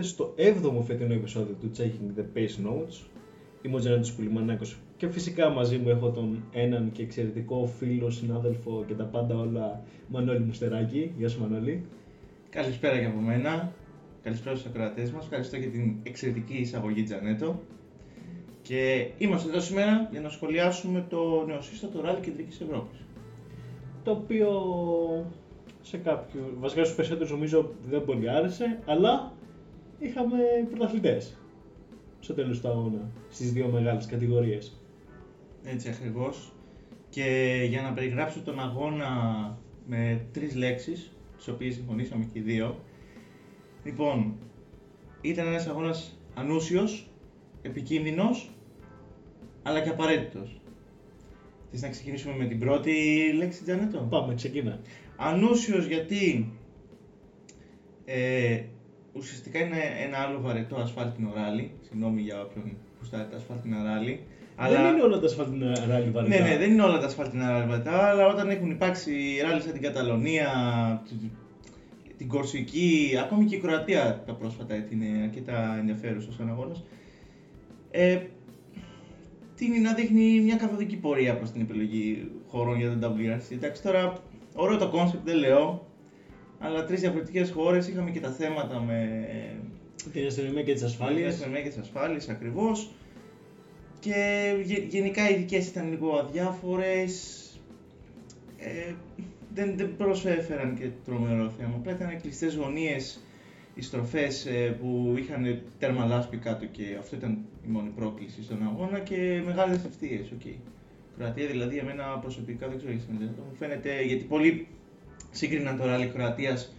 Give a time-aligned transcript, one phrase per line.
[0.00, 3.06] στο 7ο φετινό επεισόδιο του Checking the Pace Notes.
[3.62, 8.84] Είμαι ο Τζανέτης Πουλιμανάκος και φυσικά μαζί μου έχω τον έναν και εξαιρετικό φίλο, συνάδελφο
[8.86, 11.12] και τα πάντα όλα Μανώλη Μουστεράκη.
[11.18, 11.84] Γεια σου Μανώλη.
[12.50, 13.72] Καλησπέρα και από μένα.
[14.28, 15.24] Καλησπέρα στους ακροατές μας.
[15.24, 17.62] Ευχαριστώ για την εξαιρετική εισαγωγή Τζανέτο.
[18.62, 22.98] Και είμαστε εδώ σήμερα για να σχολιάσουμε το νεοσύστατο ράλι Κεντρικής Ευρώπης.
[24.04, 24.50] Το οποίο
[25.82, 29.32] σε κάποιου, βασικά στους περισσότερους νομίζω δεν πολύ άρεσε, αλλά
[29.98, 30.38] είχαμε
[30.70, 31.36] πρωταθλητές
[32.20, 34.80] στο τέλος του αγώνα, στις δύο μεγάλες κατηγορίες.
[35.64, 36.52] Έτσι ακριβώς.
[37.10, 39.08] Και για να περιγράψω τον αγώνα
[39.86, 42.76] με τρεις λέξεις, τις οποίες συμφωνήσαμε και οι δύο.
[43.88, 44.34] Λοιπόν,
[45.20, 47.10] ήταν ένας αγώνας ανούσιος,
[47.62, 48.50] επικίνδυνος,
[49.62, 50.60] αλλά και απαραίτητος.
[51.70, 52.92] Θες να ξεκινήσουμε με την πρώτη
[53.36, 54.80] λέξη, Τζανέτο; Πάμε, ξεκινά.
[55.16, 56.52] Ανούσιος γιατί
[58.04, 58.62] ε,
[59.12, 61.70] ουσιαστικά είναι ένα άλλο βαρετό ασφάλτινο ράλι.
[61.80, 64.20] Συγγνώμη για όποιον κουστάρει τα ασφάλτινα ράλι.
[64.56, 64.82] Αλλά...
[64.82, 66.38] Δεν είναι όλα τα ασφάλτινα ράλι βαρετά.
[66.38, 69.72] Ναι, ναι, δεν είναι όλα τα ασφάλτινα ράλι βαρετά, αλλά όταν έχουν υπάρξει ράλι σαν
[69.72, 70.48] την Καταλωνία,
[72.18, 76.84] την Κορσική, ακόμη και η Κροατία τα πρόσφατα είναι αρκετά ενδιαφέρουσα σαν αγώνας.
[77.90, 78.20] Ε,
[79.54, 83.52] τίνει να δείχνει μια καθοδική πορεία προς την επιλογή χωρών για τον WRC.
[83.52, 84.22] Εντάξει, τώρα
[84.54, 85.86] ωραίο το concept, δεν λέω,
[86.58, 89.26] αλλά τρεις διαφορετικές χώρες είχαμε και τα θέματα με.
[90.12, 91.20] Την αστυνομία και τις ασφάλειες.
[91.20, 92.90] Την αστυνομία και τις ασφάλειες ακριβώς.
[94.00, 94.52] Και
[94.88, 97.42] γενικά οι ειδικέ ήταν λίγο αδιάφορες.
[98.58, 98.94] Ε,
[99.58, 101.74] δεν, δεν προσέφεραν και τρομερό θέμα.
[101.76, 103.20] Απλά ήταν κλειστές γωνίες
[103.74, 108.62] οι στροφές ε, που είχαν τέρμα λάσπη κάτω και αυτό ήταν η μόνη πρόκληση στον
[108.62, 110.32] αγώνα και μεγάλες ευθείες.
[110.38, 110.54] Okay.
[111.16, 114.66] Κροατία δηλαδή για μένα προσωπικά δεν ξέρω τις μου φαίνεται γιατί πολλοί
[115.30, 116.74] σύγκριναν το ράλι Κροατίας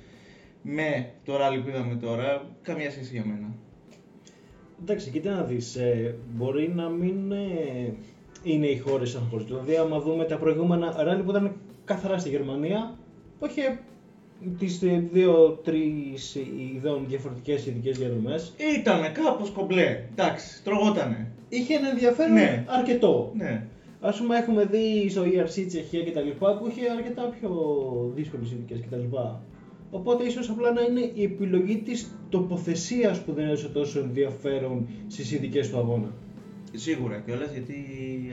[0.62, 3.56] με το ράλι που είδαμε τώρα, καμία σχέση για μένα.
[4.82, 7.94] Εντάξει, κοίτα να δεις, ε, μπορεί να μην ε,
[8.44, 9.46] είναι οι χώρες σαν χώρες.
[9.46, 11.56] Δηλαδή, άμα δούμε τα προηγούμενα ράλι που ήταν
[11.90, 12.98] καθαρά στη Γερμανία,
[13.40, 13.80] που είχε
[14.60, 14.80] τις
[15.12, 16.14] δύο-τρει
[16.76, 18.36] ιδέων διαφορετικές ειδικές διαδρομέ.
[18.80, 20.04] Ήτανε κάπως κομπλέ.
[20.12, 21.32] Εντάξει, τρογότανε.
[21.50, 22.66] Είχε ένα ενδιαφέρον ναι.
[22.68, 23.32] αρκετό.
[23.38, 23.64] Ναι.
[24.02, 26.30] Α πούμε, έχουμε δει στο ERC Τσεχία κτλ.
[26.46, 27.52] που είχε αρκετά πιο
[28.16, 29.16] δύσκολες ειδικές κτλ.
[29.92, 35.32] Οπότε ίσως απλά να είναι η επιλογή της τοποθεσίας που δεν έδωσε τόσο ενδιαφέρον στις
[35.32, 36.14] ειδικές του αγώνα.
[36.74, 37.76] Σίγουρα κιόλας γιατί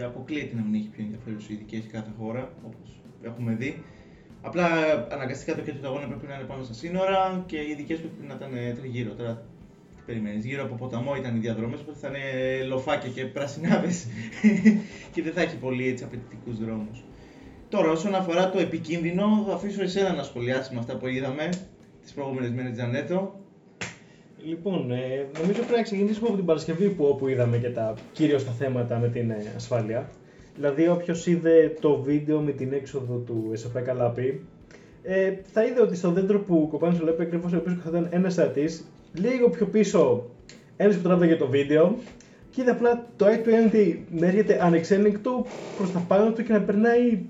[0.05, 3.83] αποκλείεται να μην έχει πιο ενδιαφέρουσες ειδικές κάθε χώρα όπως έχουμε δει.
[4.43, 4.67] Απλά
[5.11, 8.27] αναγκαστικά το κέντρο του αγώνα πρέπει να είναι πάνω στα σύνορα και οι ειδικέ πρέπει
[8.29, 8.51] να ήταν
[8.81, 9.13] τριγύρω.
[9.13, 9.43] Τώρα
[10.07, 10.45] περιμένεις.
[10.45, 14.07] Γύρω από ποταμό ήταν οι διαδρομές, οπότε θα είναι λοφάκια και πρασινάδες
[15.13, 17.05] και δεν θα έχει πολύ έτσι απαιτητικούς δρόμους.
[17.69, 21.49] Τώρα, όσον αφορά το επικίνδυνο, θα αφήσω εσένα να σχολιάσεις με αυτά που είδαμε
[22.03, 23.41] τις προηγούμενες μέρες Τζανέτο.
[24.45, 28.45] Λοιπόν, ε, νομίζω πρέπει να ξεκινήσουμε από την Παρασκευή που όπου είδαμε και τα κυρίως
[28.45, 30.11] τα θέματα με την ε, ασφάλεια.
[30.57, 34.41] Δηλαδή, όποιος είδε το βίντεο με την έξοδο του ΕΣΟΠΕ Καλάπη,
[35.03, 38.33] ε, θα είδε ότι στο δέντρο που κοπάνε στο Λέπε ακριβώς ο οποίος καθόταν ένας
[38.33, 40.31] στρατής, λίγο πιο πίσω
[40.77, 41.97] ένας που τράβηγε το βίντεο
[42.51, 45.47] και είδε απλά το i20 να έρχεται ανεξέλεγκτο
[45.77, 47.21] προς τα πάνω του και να περνάει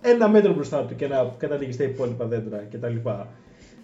[0.00, 3.08] ένα μέτρο μπροστά του και να καταλήγει στα υπόλοιπα δέντρα κτλ.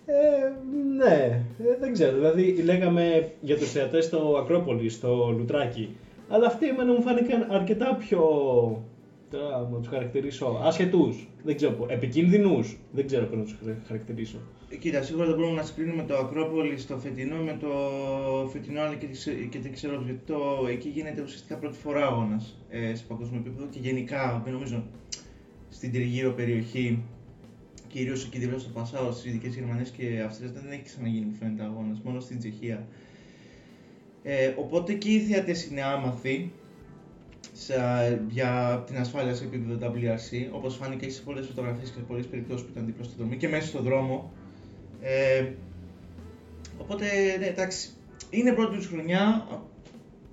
[0.07, 0.53] Ε,
[0.97, 2.17] ναι, ε, δεν ξέρω.
[2.17, 5.97] Δηλαδή, λέγαμε για τους θεατέ στο Ακρόπολη, στο Λουτράκι.
[6.33, 8.21] Αλλά αυτοί εμένα μου φάνηκαν αρκετά πιο.
[9.31, 10.61] Τώρα να τους χαρακτηρίσω.
[10.63, 11.29] Ασχετούς.
[11.45, 11.87] Δεν ξέρω.
[11.89, 12.79] Επικίνδυνους.
[12.93, 14.39] Δεν ξέρω πώς να τους χαρακτηρίσω.
[14.71, 17.69] Ε, κοίτα, σίγουρα δεν μπορούμε να συγκρίνουμε το Ακρόπολη στο φετινό με το
[18.53, 18.95] φετινό, αλλά
[19.51, 23.67] και, δεν ξέρω γιατί το, εκεί γίνεται ουσιαστικά πρώτη φορά αγώνα ε, σε παγκόσμιο επίπεδο
[23.71, 24.83] και γενικά δεν νομίζω
[25.69, 27.03] στην τριγύρω περιοχή,
[27.89, 31.63] κυρίως εκεί δίπλα στο Πασάο, στις Δυτικές Γερμανίες και Αυστρίας, δεν έχει ξαναγίνει μου φαίνεται
[31.63, 32.87] αγώνας, μόνο στην Τσεχία.
[34.23, 36.53] Ε, οπότε και οι θεατές είναι άμαθοι
[37.53, 37.75] σε,
[38.29, 42.65] για την ασφάλεια σε επίπεδο WRC, όπως φάνηκε σε πολλές φωτογραφίες και σε πολλές περιπτώσεις
[42.65, 44.33] που ήταν δίπλα στο δρόμο και μέσα στο δρόμο.
[45.01, 45.47] Ε,
[46.79, 47.07] οπότε,
[47.39, 47.91] ναι, εντάξει,
[48.31, 49.47] είναι πρώτη τους χρονιά,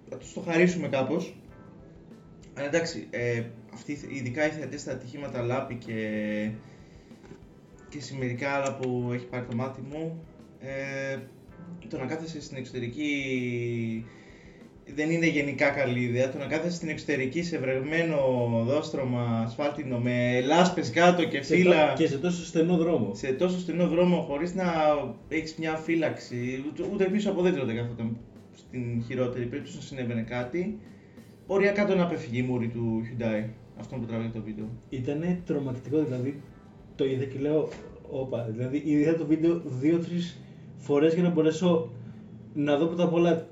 [0.10, 1.36] θα τους το χαρίσουμε κάπως.
[2.54, 3.44] Αλλά εντάξει, ε,
[3.74, 6.52] αυτοί, ειδικά οι θεατές στα ατυχήματα Λάπη και,
[7.90, 10.24] και σε μερικά άλλα που έχει πάρει το μάτι μου,
[10.60, 11.18] ε,
[11.90, 13.12] το να κάθεσαι στην εξωτερική
[14.96, 16.32] δεν είναι γενικά καλή ιδέα.
[16.32, 18.18] Το να κάθεσαι στην εξωτερική σε βρεγμένο
[18.66, 21.94] δόστρωμα ασφάλτινο με λάσπε κάτω και φύλλα.
[21.94, 23.14] Και σε τόσο στενό δρόμο.
[23.14, 24.64] Σε τόσο στενό δρόμο χωρίς να
[25.28, 26.64] έχεις μια φύλαξη.
[26.94, 28.18] Ούτε πίσω από δέντρο δεν καθόταν
[28.56, 30.80] στην χειρότερη περίπτωση να συνέβαινε κάτι.
[31.48, 33.50] Οριακά να απεφυγεί η μούρη του Hyundai.
[33.80, 34.66] Αυτό που τραβάει το βίντεο.
[34.90, 36.42] Ήταν τρομακτικό δηλαδή.
[36.96, 37.70] Το είδα και λέω,
[38.12, 39.96] όπα, δηλαδή είδα το βίντεο 2-3
[40.78, 41.90] φορές για να μπορέσω
[42.54, 43.48] να δω πρώτα απ' όλα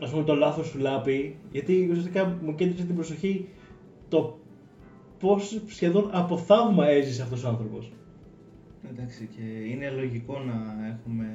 [0.00, 1.36] ας πούμε, το λάθος σου λάπη.
[1.52, 3.48] Γιατί ουσιαστικά μου κέντρισε την προσοχή
[4.08, 4.38] το
[5.18, 7.92] πώς σχεδόν από θαύμα έζησε αυτός ο άνθρωπος.
[8.90, 11.26] Εντάξει, και είναι λογικό να έχουμε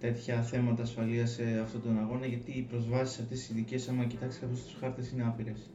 [0.00, 4.40] τέτοια θέματα ασφαλείας σε αυτόν τον αγώνα γιατί οι προσβάσεις αυτές τις ειδικές, άμα κοιτάξεις
[4.40, 5.70] κάποιο του χάρτες, είναι άπειρες.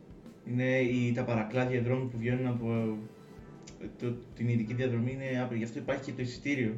[0.50, 2.98] Είναι οι, τα παρακλάδια δρόμου που βγαίνουν από
[4.00, 5.60] το, την ειδική διαδρομή είναι άπειρη.
[5.60, 6.74] Γι' αυτό υπάρχει και το εισιτήριο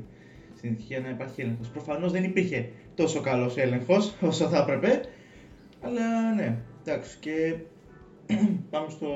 [0.60, 1.68] στην ευτυχία να υπάρχει έλεγχος.
[1.68, 5.02] Προφανώς δεν υπήρχε τόσο καλός έλεγχος όσο θα έπρεπε.
[5.82, 7.18] Αλλά ναι, εντάξει.
[7.20, 7.56] Και
[8.72, 9.08] πάμε στο,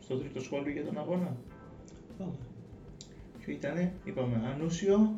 [0.00, 1.36] στο τρίτο σχόλιο για τον αγώνα.
[2.18, 2.32] Πάμε.
[3.40, 5.14] Ποιο ήτανε, είπαμε, ανούσιο.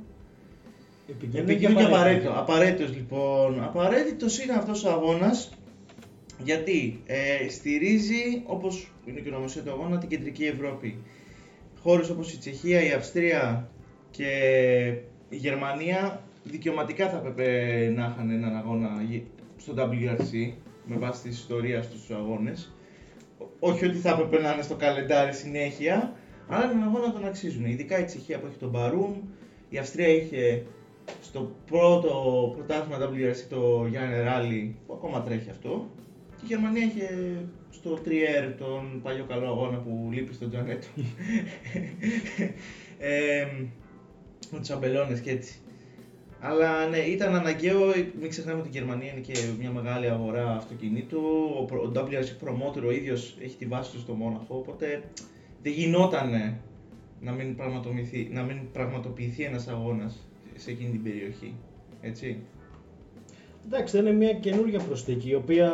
[1.08, 2.32] Επικίνδυνο Επικίνδυνο και απαραίτητο.
[2.32, 3.62] Απαραίτητος λοιπόν.
[3.62, 5.50] Απαραίτητος είναι αυτός ο αγώνας
[6.44, 10.98] γιατί ε, στηρίζει, όπως είναι και η ονομασία του αγώνα, την κεντρική Ευρώπη.
[11.80, 13.70] Χώρες όπως η Τσεχία, η Αυστρία
[14.10, 14.28] και
[15.28, 17.44] η Γερμανία δικαιωματικά θα έπρεπε
[17.96, 19.22] να είχαν έναν αγώνα γε-
[19.56, 20.52] στο WRC
[20.84, 22.72] με βάση τη ιστορία στους τους αγώνες.
[23.60, 26.12] Όχι ότι θα έπρεπε να είναι στο καλεντάρι συνέχεια,
[26.48, 27.64] αλλά έναν αγώνα τον αξίζουν.
[27.64, 29.12] Ειδικά η Τσεχία που έχει τον Μπαρούμ,
[29.68, 30.64] η Αυστρία είχε
[31.22, 32.10] στο πρώτο
[32.56, 35.90] πρωτάθλημα WRC το Γιάννη Rally που ακόμα τρέχει αυτό.
[36.36, 37.08] Και η Γερμανία είχε
[37.70, 40.86] στο Trier τον παλιό καλό αγώνα που λείπει στον Τζανέτο.
[42.98, 43.46] ε,
[44.50, 45.58] με τους αμπελώνες και έτσι.
[46.40, 47.78] Αλλά ναι, ήταν αναγκαίο,
[48.20, 51.20] μην ξεχνάμε ότι η Γερμανία είναι και μια μεγάλη αγορά αυτοκινήτου.
[51.58, 55.02] Ο, προ- ο WRC Promoter ο ίδιος έχει τη βάση του στο Μόναχο, οπότε
[55.62, 56.60] δεν γινότανε
[57.20, 60.16] να μην, πραγματοποιηθεί, να μην πραγματοποιηθεί ένας αγώνας
[60.56, 61.54] σε εκείνη την περιοχή.
[62.00, 62.36] Έτσι.
[63.66, 65.70] Εντάξει, είναι μια καινούργια προσθήκη η οποία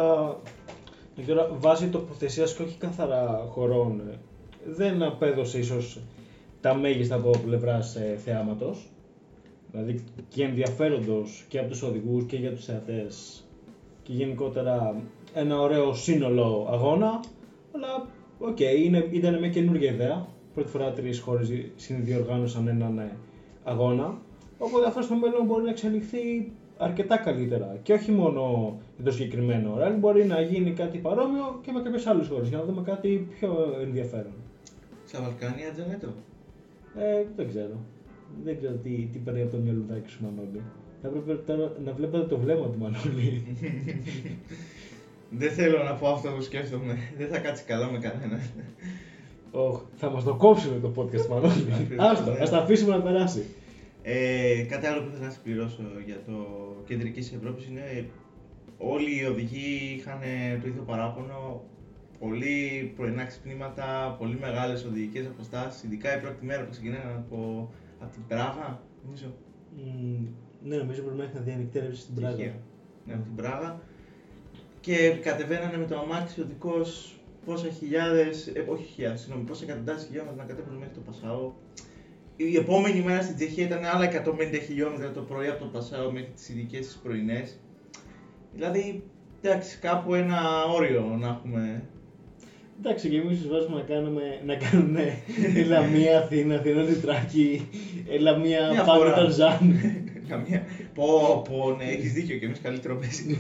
[1.15, 4.19] δεν ξέρω, βάσει τοποθεσίας και όχι καθαρά χωρών ε,
[4.67, 6.01] δεν απέδωσε ίσως
[6.65, 8.89] τα μέγιστα από πλευράς ε, θεάματος.
[9.71, 13.45] Δηλαδή και ενδιαφέροντος και από τους οδηγούς και για τους θεατές
[14.03, 15.03] και γενικότερα
[15.35, 17.21] ένα ωραίο σύνολο αγώνα.
[17.75, 18.07] Αλλά
[18.39, 20.27] οκ, είναι, ήταν μια καινούργια ιδέα.
[20.55, 23.17] Πρώτη φορά τρεις χώρες συνδιοργάνωσαν έναν ε,
[23.65, 24.19] αγώνα.
[24.59, 27.79] Οπότε αυτό στο μέλλον μπορεί να εξελιχθεί αρκετά καλύτερα.
[27.83, 32.07] Και όχι μόνο για το συγκεκριμένο ράλι, μπορεί να γίνει κάτι παρόμοιο και με κάποιες
[32.07, 34.33] άλλες χώρες για να δούμε κάτι πιο ενδιαφέρον.
[35.05, 36.09] Στα Βαλκάνια, Τζανέτο.
[36.99, 37.85] Ε, δεν ξέρω.
[38.45, 40.63] Δεν ξέρω τι, τι παίρνει από το μυαλουδάκι σου, Μανώλη.
[41.03, 43.43] Θα έπρεπε τώρα να βλέπετε το βλέμμα του Μανώλη.
[45.39, 46.99] Δεν θέλω να πω αυτό που σκέφτομαι.
[47.19, 48.41] Δεν θα κάτσει καλά με κανέναν.
[49.51, 51.73] Ωχ, θα μας το κόψουμε το podcast, Μανώλη.
[51.81, 52.39] Ακριβώς, Άστο, ναι.
[52.39, 53.45] ας τα αφήσουμε να περάσει.
[54.03, 56.33] Ε, κάτι άλλο που θέλω να συμπληρώσω για το
[56.87, 58.07] κεντρικής Ευρώπης είναι
[58.79, 60.19] όλοι οι οδηγοί είχαν
[60.61, 61.63] το ίδιο παράπονο.
[62.19, 65.83] Πολύ πρωινά ξυπνήματα, πολύ μεγάλες οδηγικές αποστάσεις.
[65.83, 67.71] Ειδικά η πρώτη μέρα που ξεκινάνε από,
[68.01, 69.35] από την Πράγα, νομίζω.
[69.77, 70.27] Μμ,
[70.69, 72.35] ναι, νομίζω πρέπει να είχαν διανυκτέρευση στην Πράγα.
[72.35, 72.55] Τσεχία.
[73.07, 73.81] Ναι, από την Πράγα.
[74.81, 80.05] Και κατεβαίνανε με το αμάξι ο δικός πόσα χιλιάδες, ε, όχι χιλιάδες, συγγνώμη, πόσα εκατοντάδες
[80.05, 81.53] χιλιόμετρα να κατέβουν μέχρι το Πασάο.
[82.37, 86.31] Η επόμενη μέρα στην Τσεχία ήταν άλλα 150 χιλιόμετρα το πρωί από το Πασάο μέχρι
[86.35, 87.59] τις ειδικές τις πρωινές.
[88.53, 89.05] Δηλαδή,
[89.43, 91.89] εντάξει, κάπου ένα όριο να έχουμε.
[92.79, 94.97] Εντάξει, και εμείς βάζουμε να, κάνουμε, να κάνουν
[95.69, 97.69] Λαμία, Αθήνα, Αθήνα, Λιτράκι,
[98.21, 99.13] Λαμία, Μια Πάγο, φορά.
[99.15, 99.81] Ταρζάν.
[100.29, 100.63] Καμία.
[100.95, 103.37] Πω, πω, ναι, έχεις δίκιο και εμείς καλύτερο παίζουμε.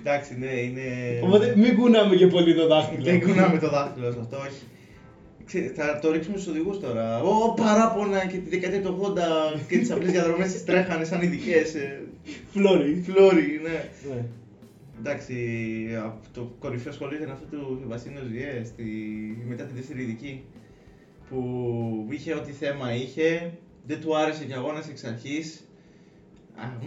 [0.00, 0.82] εντάξει, ναι, είναι.
[1.22, 3.02] Οπότε μην κουνάμε και πολύ το δάχτυλο.
[3.02, 4.62] Δεν κουνάμε το δάχτυλο σε αυτό, όχι.
[5.44, 7.22] Ξέ- θα το ρίξουμε στους οδηγούς τώρα.
[7.22, 11.74] Ω, παράπονα και τη δεκαετία του 80 και τις απλές διαδρομές τις τρέχανε σαν ειδικές.
[12.52, 13.02] Φλόρι.
[13.06, 13.84] Φλόρι, ναι.
[15.02, 15.10] Ναι.
[15.10, 15.34] Εντάξει,
[16.04, 18.84] α, το κορυφαίο σχολείο ήταν αυτό του Σεβαστίνου Ζιέ στη...
[19.48, 20.44] μετά τη δεύτερη ειδική.
[21.28, 23.52] Που είχε ό,τι θέμα είχε,
[23.86, 25.66] δεν του άρεσε και αγώνας εξ αρχής.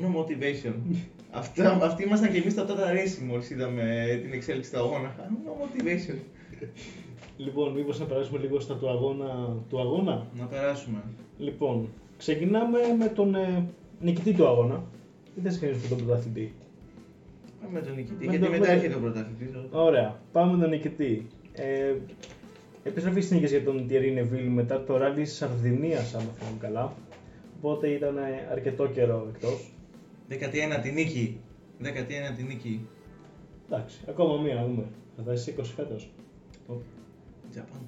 [0.01, 0.73] No motivation.
[1.31, 5.15] Αυτά, αυτοί ήμασταν και εμείς στα Tata Racing μόλι είδαμε την εξέλιξη του αγώνα.
[5.19, 6.17] No motivation.
[7.37, 9.57] Λοιπόν, μήπως να περάσουμε λίγο στα του αγώνα.
[9.69, 11.03] Του αγώνα; Να περάσουμε.
[11.37, 13.69] Λοιπόν, ξεκινάμε με τον ε,
[13.99, 14.83] νικητή του αγώνα.
[15.35, 16.53] Τι θες να κάνεις με τον πρωταθλητή.
[17.65, 19.47] Πάμε με τον νικητή, Με γιατί τον- μετά με τον- έρχεται ο πρωταθλητής.
[19.71, 21.27] Ωραία, πάμε με τον νικητή.
[21.53, 21.93] Ε,
[22.83, 26.93] επιστροφή στις νίκες για τον Thierry Neville μετά το ράλι της Σαρδινίας, άμα θυμάμαι καλά.
[27.57, 29.71] Οπότε ήταν ε, αρκετό καιρό εκτός.
[30.29, 31.39] 19η νίκη.
[31.81, 32.87] 19η νίκη.
[33.69, 34.83] Εντάξει, ακόμα μία να δούμε.
[35.15, 36.09] Θα φτάσει 20 φέτος.
[37.55, 37.79] Japan.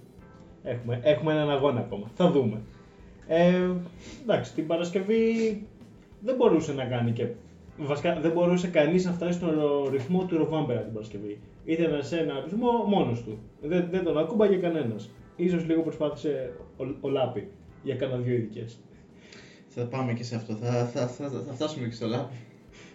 [0.64, 2.12] Έχουμε, έχουμε έναν αγώνα ακόμα.
[2.16, 2.62] Θα δούμε.
[3.28, 3.70] Ε,
[4.22, 5.22] εντάξει, την Παρασκευή
[6.22, 7.28] δεν μπορούσε να κάνει και.
[7.78, 9.60] Βασικά δεν μπορούσε κανείς να φτάσει στον
[9.92, 11.40] ρυθμό του Ροβάμπερα την Παρασκευή.
[11.66, 13.38] Ήταν σε ένα ρυθμό μόνος του.
[13.62, 15.10] Δεν, δεν τον ακούμπαγε κανένας.
[15.50, 17.48] σω λίγο προσπάθησε ο, ο Λάπη
[17.84, 18.80] για κάνα δύο ειδικές.
[19.68, 20.54] Θα πάμε και σε αυτό.
[20.54, 22.36] Θα, θα, θα, θα φτάσουμε και στο Λάπη.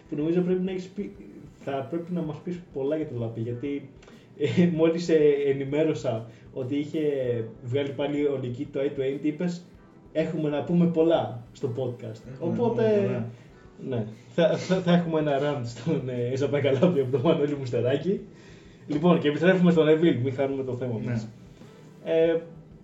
[0.09, 1.15] Που νομίζω πρέπει να έχεις πει,
[1.59, 3.41] θα πρέπει να μας πεις πολλά για το Λάπη.
[3.41, 3.89] Γιατί
[4.37, 5.09] ε, μόλις
[5.45, 7.01] ενημέρωσα ότι είχε
[7.63, 9.65] βγάλει πάλι ο Νική το A20, είπες
[10.13, 12.21] έχουμε να πούμε πολλά στο podcast.
[12.33, 13.25] Έχουμε Οπότε.
[13.89, 18.19] Ναι, θα, θα, θα, έχουμε ένα run στον ε, Ισαπέ Καλάπη από τον Μανώλη Μουστεράκη.
[18.87, 21.27] Λοιπόν, και επιστρέφουμε στον Εβίλ, μην χάνουμε το θέμα μας.
[22.03, 22.11] Ναι.
[22.11, 22.41] Ε,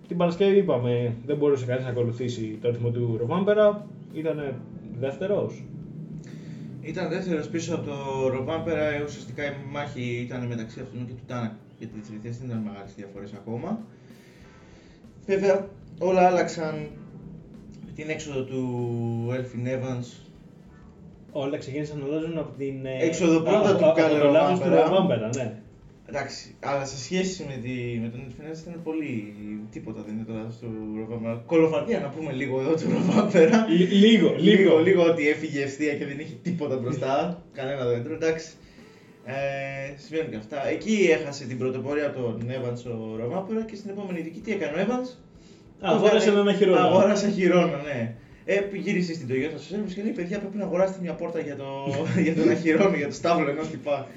[0.08, 3.86] την Παρασκευή είπαμε, δεν μπορούσε κανείς να ακολουθήσει το αριθμό του Ροβάμπερα.
[4.12, 4.54] Ήταν
[5.00, 5.62] δεύτερος.
[6.82, 11.22] Ήταν δεύτερος πίσω από το Ροβάμπερα, ε, ουσιαστικά η μάχη ήταν μεταξύ αυτού και του
[11.26, 13.80] Τάνακ για τη τρίτη θέση, δεν ήταν μεγάλες διαφορές ακόμα.
[15.26, 15.68] Βέβαια,
[15.98, 16.74] όλα άλλαξαν
[17.86, 18.62] με την έξοδο του
[19.30, 20.29] Elfin Evans
[21.32, 22.86] Όλα ξεκίνησαν να αλλάζουν από την.
[22.86, 24.88] ε, Έξοδο πρώτα από- του από Κάλε το λάθος του Ροβάμπερα.
[24.88, 25.54] Ροβάμπερα, ναι.
[26.08, 29.34] Εντάξει, αλλά σε σχέση με, τη, με τον Elfin Evans ήταν πολύ.
[29.70, 31.42] τίποτα δεν είναι το λάθος του Ροβάμπερα.
[31.46, 33.66] Κολοφαρδία να πούμε λίγο εδώ του Ροβάμπερα.
[33.68, 34.78] Λι- Λίγο, λίγο.
[34.78, 37.42] λίγο ότι έφυγε ευθεία και δεν είχε τίποτα μπροστά.
[37.52, 38.48] κανένα δέντρο, εντάξει.
[39.24, 39.32] Ε,
[39.96, 40.68] συμβαίνουν και αυτά.
[40.68, 44.76] Εκεί έχασε την πρωτοπορία από τον Evans ο Ροβάμπερα και στην επόμενη δική τι έκανε
[44.76, 45.08] ο Evans;
[45.80, 46.82] Αγόρασε Έβγαλε- έναν αχυρώνα.
[46.84, 48.14] Αγόρασε χειρόνα, ναι.
[48.44, 51.56] Ε, γύρισε στην Toyota στο service και λέει: Παιδιά, πρέπει να αγοράσετε μια πόρτα για,
[51.56, 51.66] το,
[52.24, 54.08] για τον αχυρόνο, για το στάβλο ενός τυπά.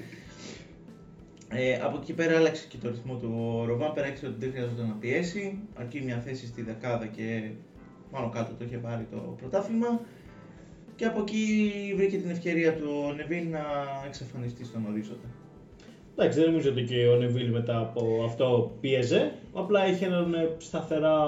[1.48, 3.32] Ε, από εκεί πέρα άλλαξε και το ρυθμό του.
[3.60, 5.58] Ο Ροβάμπερα έξερε ότι δεν χρειαζόταν να πιέσει.
[5.74, 7.50] Αρκεί μια θέση στη δεκάδα και
[8.10, 10.00] πάνω κάτω το είχε πάρει το πρωτάθλημα.
[10.96, 13.62] Και από εκεί βρήκε την ευκαιρία του ο Νεβίλ να
[14.06, 15.28] εξαφανιστεί στον ορίζοντα.
[16.16, 19.32] Εντάξει, δεν νομίζω ότι και ο Νεβίλ μετά από αυτό πίεζε.
[19.52, 21.18] Απλά είχε έναν ε, σταθερά,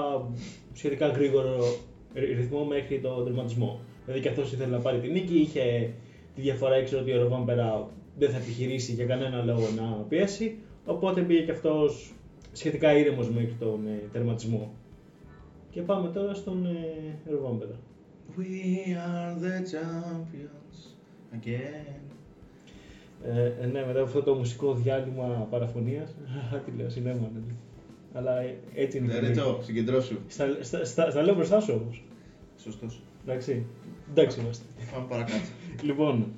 [0.73, 1.86] σχετικά γρήγορο ρυ-
[2.35, 3.79] ρυθμό μέχρι τον τερματισμό.
[4.05, 5.93] Δηλαδή και αυτός ήθελε να πάρει την νίκη, είχε
[6.35, 10.57] τη διαφορά, ήξερε ότι ο Ροβάμπερα δεν θα επιχειρήσει για κανένα λόγο να πιέσει.
[10.85, 12.11] Οπότε πήγε και αυτός
[12.51, 14.73] σχετικά ήρεμος μέχρι τον ε, τερματισμό.
[15.69, 17.79] Και πάμε τώρα στον ε, Ροβάμπερα.
[18.37, 20.77] We are the champions
[21.35, 21.97] again.
[23.25, 26.15] Ε, ε, ναι, μετά από αυτό το μουσικό διάλειμμα παραφωνίας,
[26.65, 27.39] τι λέω, συνέμα, ναι.
[28.13, 29.07] Αλλά ε, έτσι είναι.
[29.07, 29.35] η Δεν φωνή.
[29.35, 30.17] το, συγκεντρώσου.
[30.27, 32.03] Στα, στα, στα, στα λέω μπροστά σου όμως.
[32.57, 33.01] Σωστός.
[33.25, 33.65] Εντάξει.
[34.09, 34.65] Εντάξει είμαστε.
[34.93, 35.47] Πάμε παρακάτω.
[35.81, 36.31] Λοιπόν,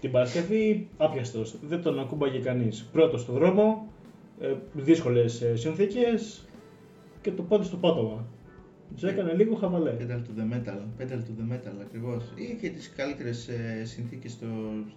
[0.00, 1.58] την Παρασκευή άπιαστος.
[1.62, 2.88] Δεν τον ακούμπαγε κανείς.
[2.92, 3.88] Πρώτος στο δρόμο,
[4.40, 6.48] ε, δύσκολες ε, συνθήκες
[7.20, 8.26] και το πόδι στο πάτωμα.
[8.94, 9.96] Τους έκανε λίγο χαβαλέ.
[10.00, 10.80] Pedal to the metal.
[10.98, 12.24] Pedal to the metal ακριβώς.
[12.34, 14.46] Είχε τις καλύτερες ε, συνθήκες στο,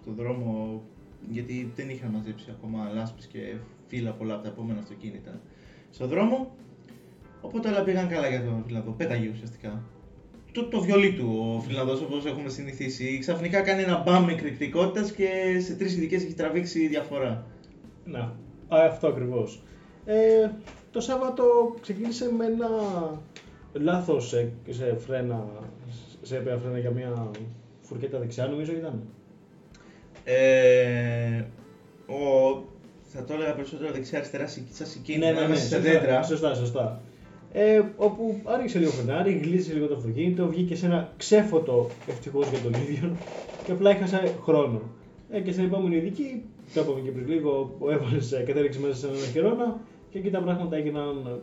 [0.00, 0.82] στο δρόμο
[1.30, 3.56] γιατί δεν είχαν μαζέψει ακόμα λάσπες και
[3.86, 5.40] φύλλα πολλά από τα επόμενα αυτοκίνητα
[5.90, 6.54] στο δρόμο.
[7.40, 8.90] Οπότε όλα πήγαν καλά για τον Φιλανδό.
[8.90, 9.82] Πέταγε ουσιαστικά.
[10.52, 13.18] Το, το βιολί του ο Φιλανδός όπως έχουμε συνηθίσει.
[13.18, 15.28] Ξαφνικά κάνει ένα μπαμ εκρηκτικότητας και
[15.60, 17.46] σε τρεις ειδικές έχει τραβήξει διαφορά.
[18.04, 18.18] Να,
[18.68, 19.62] α, αυτό ακριβώς.
[20.04, 20.50] Ε,
[20.90, 21.44] το Σάββατο
[21.80, 22.68] ξεκίνησε με ένα
[23.72, 25.46] λάθος σε, σε φρένα,
[26.22, 27.30] σε έπαια φρένα για μια
[27.80, 29.02] φουρκέτα δεξιά νομίζω ήταν.
[30.24, 31.44] Ε,
[32.06, 32.62] ο,
[33.02, 36.22] θα το έλεγα περισσότερο δεξιά-αριστερά σαν συγκίνημα μέσα σε σωστά, δέντρα.
[36.22, 37.00] Σωστά, σωστά.
[37.52, 42.58] Ε, όπου άργησε λίγο φρενάρι, γλίτσε λίγο το αυτοκίνητο, βγήκε σε ένα ξέφωτο ευτυχώς για
[42.58, 43.16] τον ίδιο
[43.64, 44.80] και απλά έχασε χρόνο.
[45.30, 46.42] Ε, και στην επόμενη ειδική,
[46.74, 49.80] το είπαμε και πριν λίγο, ο Εύαν κατέληξε μέσα σε έναν χερώνα
[50.10, 51.40] και εκεί τα πράγματα έγιναν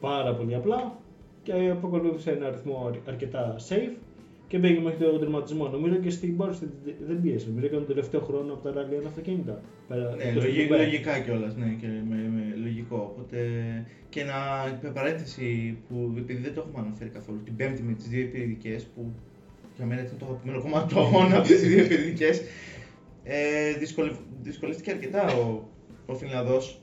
[0.00, 0.92] πάρα πολύ απλά
[1.42, 3.96] και αποκολούθησε ένα αριθμό αρ- αρκετά safe
[4.48, 5.68] και πήγε μέχρι τον τερματισμό.
[5.68, 6.68] Νομίζω και στην Μπόρση
[7.06, 7.46] δεν πίεσε.
[7.48, 9.60] Νομίζω έκανε τον τελευταίο χρόνο από τα ράλι ένα αυτοκίνητα.
[9.88, 10.78] Πέρα- Ναι, εκτός λογι- του Dubai.
[10.78, 12.96] λογικά κιόλας, ναι, και με, με, λογικό.
[13.16, 13.38] Οπότε
[14.08, 14.34] και να
[14.82, 18.84] με παρένθεση που επειδή δεν το έχουμε αναφέρει καθόλου, την πέμπτη με τις δύο υπηρετικές
[18.94, 19.12] που
[19.76, 22.42] για μένα ήταν το αγαπημένο κομμάτι του αγώνα από τις δύο υπηρετικές.
[23.24, 24.12] Ε, δυσκολε-
[24.42, 25.62] δυσκολεύτηκε αρκετά ο,
[26.06, 26.80] ο Φινλανδός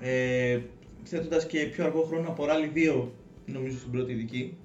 [0.00, 0.58] ε,
[1.02, 3.08] θέτοντας και πιο αργό χρόνο από ράλι 2
[3.46, 4.56] νομίζω στην πρώτη ειδική.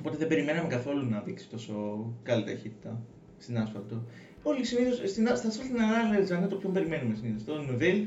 [0.00, 1.74] Οπότε δεν περιμέναμε καθόλου να δείξει τόσο
[2.22, 3.00] καλή ταχύτητα
[3.38, 4.02] στην άσφαλτο.
[4.42, 7.44] Όλοι συνήθως στην, στα άσφαλτο ανάλυση είναι το πιο περιμένουμε συνήθως.
[7.44, 8.06] Το Νεβίλ,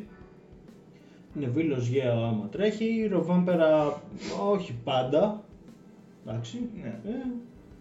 [1.34, 4.01] Νεβίλο γέο άμα τρέχει, Ροβάμπερα
[4.51, 5.43] όχι πάντα.
[6.25, 6.60] Εντάξει.
[6.81, 7.00] ναι.
[7.12, 7.12] Ε,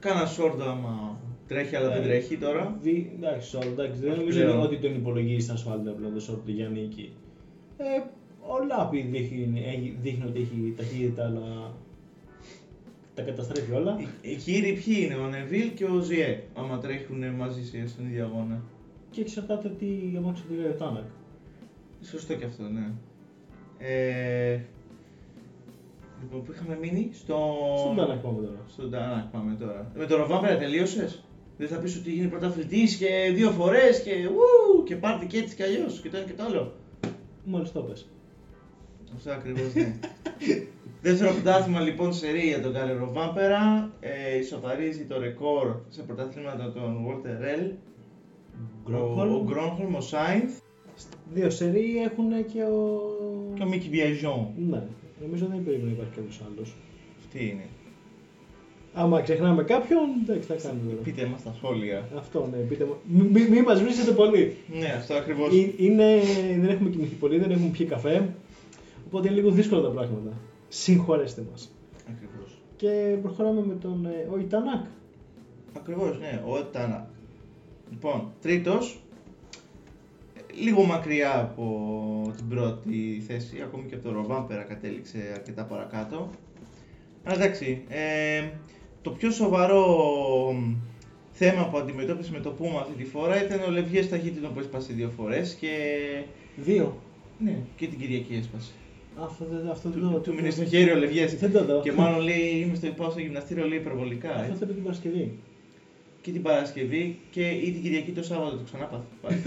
[0.00, 2.06] Κάνα σόρτο άμα τρέχει, αλλά δεν Ναι.
[2.06, 2.78] τρέχει τώρα.
[2.82, 4.60] δι, εντάξει, σόρτ, εντάξει, δεν Όχι νομίζω πλέον.
[4.60, 7.12] ότι τον υπολογίζει στα ασφάλεια απλά το σόρτ του για νίκη.
[7.76, 7.84] Ε,
[8.40, 11.72] ο Λάπη δείχνει, έχει- δείχνει ότι έχει ταχύτητα, αλλά
[13.18, 13.96] τα καταστρέφει όλα.
[14.22, 18.24] Οι, οι κύριοι ποιοι είναι, ο Νεβίλ και Ογιέ, άμα τρέχουν μαζί σε- στον ίδιο
[18.24, 18.62] αγώνα.
[19.10, 21.04] Και εξαρτάται τι αμάξι του λέει ο Τάνακ.
[22.02, 22.90] Σωστό και αυτό, ναι.
[23.78, 24.60] Ε,
[26.22, 27.36] λοιπόν, που είχαμε μείνει; Στο...
[27.78, 28.64] Στον Τάνακ πάμε τώρα.
[28.68, 29.92] Στον Τάνακ πάμε τώρα.
[29.94, 31.22] Με τον Ροβάμπερα τελείωσες;
[31.58, 35.56] Δεν θα πεις ότι γίνει πρωταθλητής και δύο φορές και ου, και πάρτι και έτσι
[35.56, 36.72] και αλλιώς και το ένα και το άλλο;
[37.44, 38.08] Μόλις το πες.
[39.16, 39.94] Αυτό ακριβώς ναι.
[41.02, 43.90] Δεύτερο πρωτάθλημα λοιπόν σε ρί για τον Κάλερο Βάμπερα.
[44.00, 47.70] Ε, ισοφαρίζει το ρεκόρ σε πρωταθλήματα των Walter Rell.
[48.92, 50.52] Ο- Ο Γκρόνχολμ, ο Σάινθ
[51.34, 53.00] Δύο σερί έχουν και ο...
[53.54, 54.46] και ο Μίκη Βιαϊζόν.
[54.68, 54.82] Ναι,
[55.22, 56.74] νομίζω δεν πρέπει να υπάρχει κάποιος άλλος.
[57.18, 57.64] Αυτή είναι.
[58.94, 61.02] Άμα ξεχνάμε κάποιον, εντάξει, θα κάνουμε τώρα.
[61.02, 62.08] Πείτε μας τα σχόλια.
[62.16, 62.94] Αυτό, ναι, πείτε μου.
[63.08, 64.56] Μη, μη, μη μας βρίσκετε πολύ.
[64.78, 65.48] Ναι, αυτό ακριβώς.
[65.54, 66.06] Ε, Είναι,
[66.60, 68.34] δεν έχουμε κοιμηθεί πολύ, δεν έχουμε πιει καφέ.
[69.06, 70.32] Οπότε είναι λίγο δύσκολα τα πράγματα.
[70.68, 71.74] Συγχωρέστε μας.
[72.08, 72.60] Ακριβώς.
[72.76, 74.84] Και προχωράμε με τον ε, ο Ιτανάκ.
[75.76, 77.06] Ακριβώς, ναι, ο Τάνακ.
[77.90, 79.00] Λοιπόν, τρίτος,
[80.60, 86.30] λίγο μακριά από την πρώτη θέση, ακόμη και από το Ροβάμπερα κατέληξε αρκετά παρακάτω.
[87.24, 88.48] Αλλά εντάξει, ε,
[89.02, 89.84] το πιο σοβαρό
[91.32, 94.92] θέμα που αντιμετώπισε με το Πούμα αυτή τη φορά ήταν ο Λευγιές ταχύτητων που έσπασε
[94.92, 95.68] δύο φορές και,
[96.56, 96.96] Δύο.
[97.38, 98.72] ναι, και την Κυριακή έσπασε.
[99.24, 100.18] Αυτό δεν αυτό δεν Του, το.
[100.18, 101.80] του μείνει στο χέρι ο Λευγιές Δεν το δω.
[101.80, 104.28] και μάλλον λέει είμαι στο, πάω στο γυμναστήριο λέει υπερβολικά.
[104.30, 104.58] Αυτό έτσι.
[104.58, 105.38] θα πει την Παρασκευή.
[106.20, 109.42] και την Παρασκευή και ή την Κυριακή το Σάββατο το ξανά πάθει πάλι.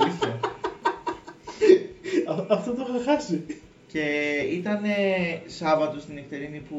[0.00, 0.40] Αλήθεια.
[2.26, 3.44] Α- Αυτό το είχα χάσει.
[3.92, 4.02] Και
[4.52, 4.80] ήταν
[5.46, 6.76] Σάββατο στην Εκτερίνη που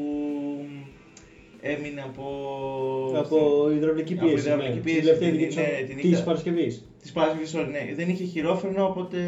[1.60, 2.24] έμεινε από...
[3.16, 4.46] Από υδραυλική Από πίεση.
[4.46, 4.80] υδραυλική ναι.
[4.80, 6.22] πίεση, Τη τελευταία την- δική ναι, την της νύχτα.
[6.24, 6.84] Παρασκευής.
[7.02, 7.94] Της Παρασκευής, sorry, ναι.
[7.94, 9.18] Δεν είχε χειρόφρενο, οπότε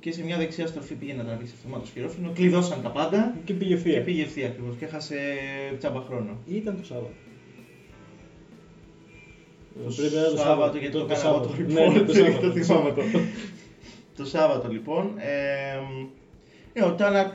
[0.00, 2.30] και σε μια δεξιά στροφή πήγε να τραβήξει αυτομάτως χειρόφρενο.
[2.34, 4.02] Κλειδώσαν τα πάντα Και πήγε και ευθεία.
[4.02, 5.16] πήγε ευθεία ακριβώς και έχασε
[5.78, 6.36] τσάμπα χρόνο.
[6.46, 7.12] Ήταν το Σάββατο.
[9.84, 12.24] Το Πρέπει να είναι Σάββατο, γιατί το έκανα εγώ το Ναι, report, ναι, το δεν
[12.24, 12.40] Σάββατο.
[12.46, 12.88] το το θυμάμαι.
[12.88, 13.02] Σάββατο.
[14.16, 15.12] Το Σάββατο λοιπόν.
[15.16, 15.78] Ε,
[16.72, 17.34] ε, ο Τάνακ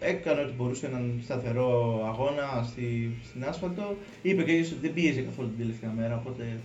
[0.00, 3.96] έκανε ό,τι μπορούσε έναν σταθερό αγώνα στη, στην άσφαλτο.
[4.22, 6.60] Είπε και ίδιος ότι δεν πίεζε καθόλου την τελευταία μέρα, οπότε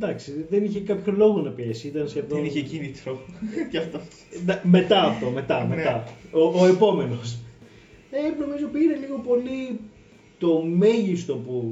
[0.00, 1.86] Εντάξει, δεν είχε κάποιο λόγο να πιέσει.
[1.88, 2.38] Ήταν σχεδόν.
[2.38, 3.20] δεν είχε κίνητρο
[3.70, 4.00] και αυτό.
[4.44, 5.74] Ναι, Μετά αυτό, μετά, Ναι.
[5.76, 6.04] μετά.
[6.32, 7.38] Ο, ο επόμενος.
[8.10, 9.80] Ε, νομίζω πήρε λίγο πολύ
[10.38, 11.64] το μέγιστο που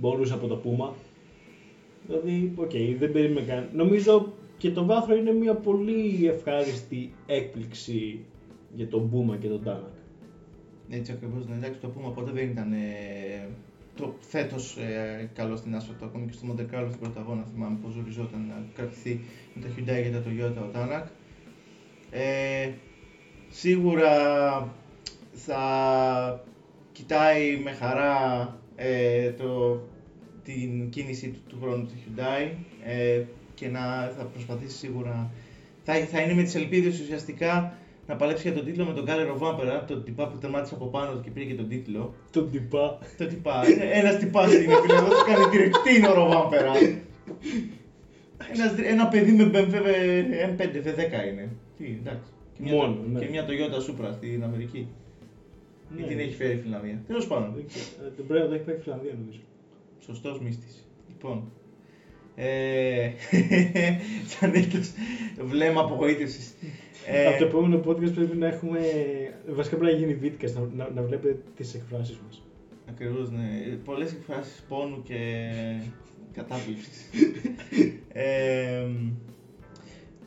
[0.00, 0.94] μπορούσε από το Πούμα.
[2.06, 3.68] Δηλαδή, οκ, δεν περίμενε καν.
[3.74, 8.18] Νομίζω και το βάθρο είναι μια πολύ ευχάριστη έκπληξη
[8.74, 9.92] για τον Πούμα και τον Τάνακ.
[10.90, 13.48] Έτσι ακριβώς, ναι, εντάξει, το Πούμα ποτέ δεν ήταν ε,
[13.98, 17.78] το φέτος ε, καλό στην άσφαλτο, ακόμη και στο Monte Carlo στην πρώτη αγώνα θυμάμαι
[17.82, 19.20] πως ζοριζόταν να κρατηθεί
[19.54, 21.06] με τα Hyundai και τα Toyota ο Τάνακ.
[22.10, 22.70] Ε,
[23.48, 24.12] σίγουρα
[25.32, 26.44] θα
[26.92, 29.80] κοιτάει με χαρά ε, το,
[30.44, 32.50] την κίνηση του, του χρόνου του Hyundai
[32.84, 33.22] ε,
[33.54, 35.30] και να θα προσπαθήσει σίγουρα
[35.84, 39.38] θα, θα είναι με τις ελπίδες ουσιαστικά να παλέψει για τον τίτλο με τον Κάλερο
[39.38, 42.14] Βάμπερα, τον τυπά που τερμάτισε από πάνω του και πήρε και τον τίτλο.
[42.30, 42.98] Τον τυπά.
[43.18, 46.72] Το τυπά, ένας τυπάς είναι φίλε, εδώ του κάνει διρεκτίνο ο Βάμπερα.
[48.52, 49.76] Ένας, ένα παιδί με BMW
[50.50, 51.48] M5 V10 είναι.
[51.76, 52.30] Τι, εντάξει.
[52.54, 53.18] Και μια, Μόνο, ναι.
[53.18, 54.88] και μια Toyota Supra στην Αμερική.
[55.98, 57.02] Ή την έχει φέρει η Φιλανδία.
[57.06, 57.52] Τέλος πάντων.
[57.54, 58.06] Δεν ξέρω.
[58.06, 59.40] Ε, Τον πρέπει να το έχει πάει η Φιλανδία νομίζω.
[59.98, 60.88] Σωστός μύστης.
[61.08, 61.52] Λοιπόν.
[62.34, 63.10] Ε,
[64.38, 64.92] σαν έτος
[65.44, 66.54] βλέμμα απογοήτευσης.
[67.10, 68.80] Ε, Από το επόμενο podcast πρέπει να έχουμε.
[69.48, 72.42] Βασικά πρέπει να γίνει βίντεο να, να, να βλέπετε τις εκφράσεις μας.
[72.88, 73.76] Ακριβώς, ναι.
[73.84, 75.16] Πολλές εκφράσεις πόνου και
[76.32, 77.10] κατάπληξης.
[78.12, 78.86] ε,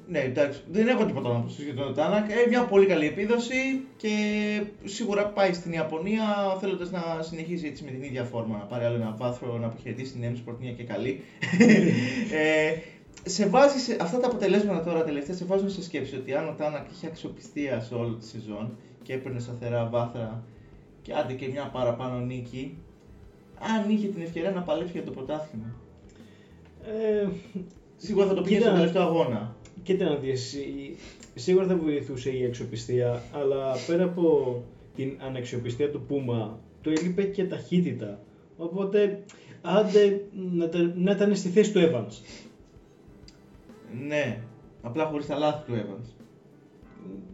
[0.08, 0.62] ναι, εντάξει.
[0.72, 2.30] Δεν έχω τίποτα να προσθέσω για τον Τάνακ.
[2.30, 4.16] Ε, μια πολύ καλή επίδοση και
[4.84, 6.24] σίγουρα πάει στην Ιαπωνία
[6.60, 8.58] θέλοντας να συνεχίσει έτσι με την ίδια φόρμα.
[8.58, 11.22] Να πάρει άλλο ένα βάθρο, να αποχαιρετήσει την M Sport μια και καλή.
[12.42, 12.74] ε,
[13.26, 16.54] σε βάζει σε, αυτά τα αποτελέσματα τώρα τελευταία σε βάζουν σε σκέψη ότι αν ο
[16.58, 18.72] Τάνακ είχε αξιοπιστία σε όλη τη σεζόν
[19.04, 20.44] και έπαιρνε σταθερά βάθρα
[21.02, 22.78] και άντε και μια παραπάνω νίκη,
[23.60, 25.76] αν είχε την ευκαιρία να παλέψει για το πρωτάθλημα.
[26.86, 27.28] Ε,
[27.98, 28.68] Σίγουρα θα το πήγε Κοίτα.
[28.70, 29.56] στο τελευταίο αγώνα.
[29.84, 30.96] Κοίτα να δεις, η-
[31.36, 34.56] σίγουρα θα βοηθούσε η αξιοπιστία, αλλά πέρα από
[34.96, 38.20] την αναξιοπιστία του Πούμα, του έλειπε και ταχύτητα.
[38.58, 39.24] Οπότε,
[39.62, 40.22] άντε
[40.54, 42.14] να, τα- να ήταν στη θέση του Evans.
[44.08, 44.40] Ναι,
[44.82, 46.10] απλά χωρίς τα λάθη του Evans.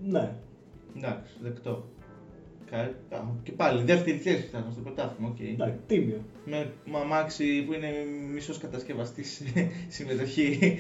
[0.04, 0.34] Ναι.
[0.98, 1.84] Εντάξει, δεκτό.
[2.70, 5.40] Κα- α, Και πάλι, δεύτερη θέση ήταν στο πρωτάθλημα, οκ.
[5.40, 6.22] Εντάξει, τίμιο.
[6.46, 7.92] Με μαμάξι που είναι
[8.34, 9.42] μισός κατασκευαστής
[9.88, 10.78] συμμετοχή.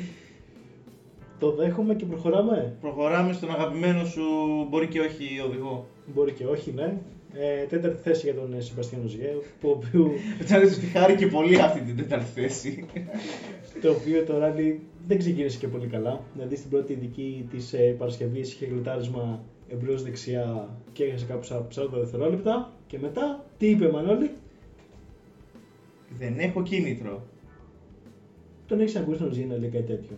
[1.39, 2.75] Το δέχομαι και προχωράμε.
[2.81, 4.23] Προχωράμε στον αγαπημένο σου,
[4.69, 5.85] μπορεί και όχι οδηγό.
[6.13, 6.97] Μπορεί και όχι, ναι.
[7.33, 10.11] Ε, τέταρτη θέση για τον ε, Σεμπαστιάν Ογιέ, που οποίου,
[10.45, 12.85] Φαίνεται ότι χάρηκε πολύ αυτή την τέταρτη θέση.
[13.81, 16.23] το οποίο το ράλι δεν ξεκίνησε και πολύ καλά.
[16.33, 21.67] Δηλαδή στην πρώτη ειδική της ε, Παρασκευής είχε γλιτάρισμα εμπρός δεξιά και έχασε κάπου στα
[21.75, 22.71] 40 δευτερόλεπτα.
[22.87, 24.31] Και μετά, τι είπε Μανώλη,
[26.17, 27.23] Δεν έχω κίνητρο.
[28.67, 30.17] Τον έχεις ακούσει τον Ζή να λέει κάτι τέτοιο.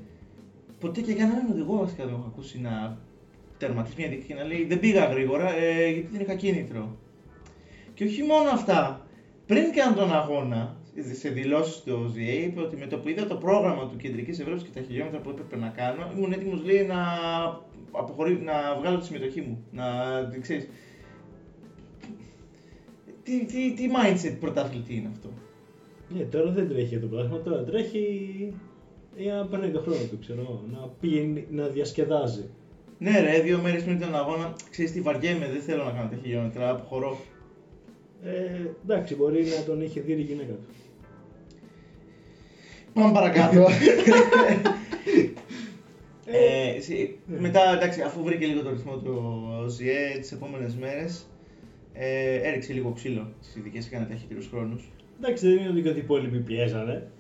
[0.80, 2.98] Ποτέ και κανέναν οδηγό βασικά δεν έχω ακούσει να
[3.60, 6.98] τερματίσει μια δίκη και να λέει Δεν πήγα γρήγορα ε, γιατί δεν είχα κίνητρο.
[7.94, 9.08] Και όχι μόνο αυτά.
[9.46, 10.78] Πριν κάνω τον αγώνα,
[11.14, 14.64] σε δηλώσεις του ΟΖΙΕ, είπε ότι με το που είδα το πρόγραμμα του Κεντρικής Ευρώπης
[14.64, 17.04] και τα χιλιόμετρα που έπρεπε να κάνω, ήμουν έτοιμος λέει να,
[17.92, 19.66] αποχωρεί, να βγάλω τη συμμετοχή μου.
[19.72, 19.86] Να
[20.42, 20.70] ξέρεις,
[23.24, 25.30] τι, τι, τι mindset πρωταθλητή είναι αυτό;
[26.10, 28.54] Ναι, τώρα δεν τρέχει για το πράγμα, τώρα τρέχει
[29.18, 32.50] για να παίρνει τον χρόνο του, ξέρω, να πηγαίνει, να διασκεδάζει.
[33.02, 36.18] Ναι ρε, δύο μέρες πριν τον αγώνα, ξέρεις τι βαριέμαι, δεν θέλω να κάνω τα
[36.22, 37.20] χιλιόμετρα, αποχωρώ.
[38.24, 38.32] Ε,
[38.84, 40.68] εντάξει, μπορεί να τον είχε δει η γυναίκα του.
[42.94, 43.66] Πάμε παρακάτω.
[46.26, 46.78] ε,
[47.26, 47.40] ναι.
[47.40, 51.30] μετά, εντάξει, αφού βρήκε λίγο το ρυθμό του ΟΖΙΕ τις επόμενες μέρες,
[51.94, 54.92] ε, έριξε λίγο ξύλο στις ειδικές, έκανε ταχύτερους χρόνους.
[55.22, 57.12] Εντάξει, δεν είναι ότι και οι υπόλοιποι πιέζανε.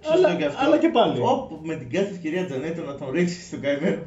[0.00, 0.64] Σωστό Αλλά- και αυτό.
[0.64, 1.18] αλλά και πάλι.
[1.20, 4.02] Όπου με την κάθε ευκαιρία Τζανέτο να τον ρίξει στον καημένο.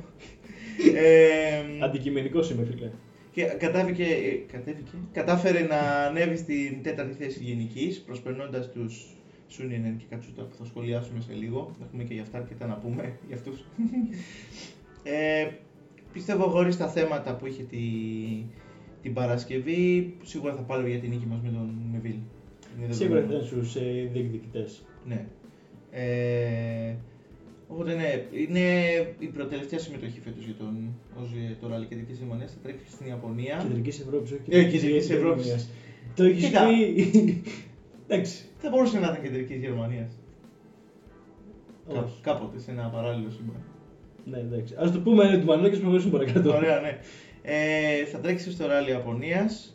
[0.95, 2.89] Ε, Αντικειμενικός είμαι, φίλε.
[3.31, 9.05] και κατάβηκε, ε, κατέβηκε, κατάφερε να ανέβει στην τέταρτη θέση γενικής, προσπερνώντας τους
[9.47, 11.75] Σούνινεν και Κατσούτα που θα σχολιάσουμε σε λίγο.
[11.85, 13.63] Έχουμε και για αυτά αρκετά να πούμε για αυτούς.
[15.03, 15.47] ε,
[16.13, 17.77] πιστεύω χωρίς τα θέματα που είχε τη,
[19.01, 22.15] την Παρασκευή, σίγουρα θα πάρω για την νίκη μας με τον Νεβίλ.
[22.83, 23.47] Είναι Σίγουρα θα δεδομένο.
[23.51, 24.85] ήταν στους ε, διεκδικητές.
[25.05, 25.25] Ναι.
[25.91, 26.95] Ε,
[27.67, 28.59] οπότε ναι, είναι
[29.19, 32.47] η προτελευταία συμμετοχή φέτος για τον Όζι το ράλι κεντρική Γερμανία.
[32.47, 33.57] Θα τρέξει στην Ιαπωνία.
[33.67, 35.43] Κεντρικής Ευρώπης, όχι Ε, Κεντρικής Ευρώπης.
[35.45, 35.69] Γερμανίας.
[36.15, 36.67] Το έχει Κοίτα.
[36.67, 37.43] πει.
[38.07, 38.45] Εντάξει.
[38.57, 40.11] Θα μπορούσε να ήταν κεντρικής Γερμανίας.
[41.87, 42.21] Όχι.
[42.21, 43.61] Κάποτε σε ένα παράλληλο σύμπαν.
[44.25, 44.73] Ναι, εντάξει.
[44.75, 46.55] Α το πούμε είναι του Μανώλη και προχωρήσουμε παρακάτω.
[46.55, 46.99] Ωραία, ναι.
[47.41, 49.69] Ε, θα τρέξει στο ράλι Ιαπωνίας.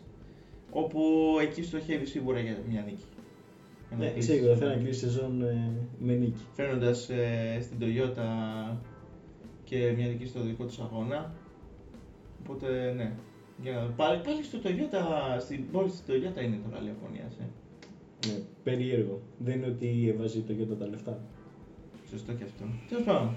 [0.70, 1.00] Όπου
[1.42, 3.04] εκεί στοχεύει σίγουρα για μια νίκη.
[3.98, 6.46] Ναι, σίγουρα θέλει να κλείσει σεζόν ε, με νίκη.
[6.52, 8.76] Φέρνοντας ε, στην Toyota
[9.64, 11.34] και μια νίκη στο δικό του αγώνα.
[12.42, 13.12] Οπότε ναι.
[13.62, 13.80] Για να...
[13.80, 17.34] πάλι, πάλι στο Toyota, στην πόλη της Toyota είναι το ράλι Ιαπωνίας.
[17.40, 17.44] Ε.
[18.26, 19.20] Ναι, περίεργο.
[19.38, 21.18] Δεν είναι ότι έβαζε το για τα λεφτά.
[22.10, 22.64] Σωστό και αυτό.
[22.88, 23.34] Τέλος πάντων.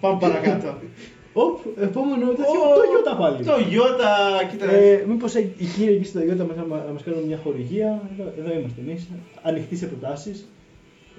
[0.00, 0.78] Πάμε παρακάτω.
[1.32, 2.60] Οπ, επόμενο τέτοιο.
[2.60, 3.44] Ω, Το Ιώτα πάλι.
[3.44, 4.70] Το Toyota, κοίτα.
[4.72, 6.44] Ε, Μήπως οι κύριοι εκεί στο Ιώτα
[6.86, 8.02] να μας κάνουν μια χορηγία.
[8.12, 9.08] Εδώ, εδώ είμαστε εμείς.
[9.42, 10.48] Ανοιχτοί σε προτάσεις.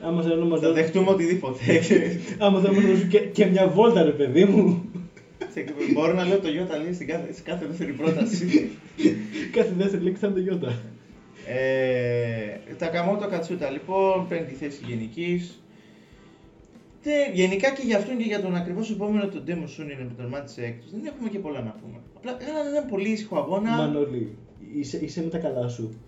[0.02, 1.60] Άμα θέλουν να μας θα δώσουν, δεχτούμε οτιδήποτε.
[2.46, 4.86] άμα θέλουν να μας δώσουν και, και μια βόλτα, ρε παιδί μου.
[5.94, 8.70] Μπορώ να λέω το Toyota λέει στην κάθε, σε κάθε δεύτερη πρόταση.
[9.56, 10.74] Κάθε δεύτερη λέξη θα είναι το Ιώτα.
[11.48, 15.62] ε, τα Καμότο Κατσούτα λοιπόν, πέμπτη θέση γενικής.
[17.34, 20.26] Γενικά και για αυτόν και για τον ακριβώς επόμενο τον Demo Soon είναι με τον
[20.26, 20.86] Μάτσε έκτο.
[20.92, 22.00] Δεν έχουμε και πολλά να πούμε.
[22.16, 23.70] Απλά έκαναν έναν πολύ ήσυχο αγώνα.
[23.70, 24.38] Μανώλη,
[24.76, 26.00] είσαι, είσαι με τα καλά σου.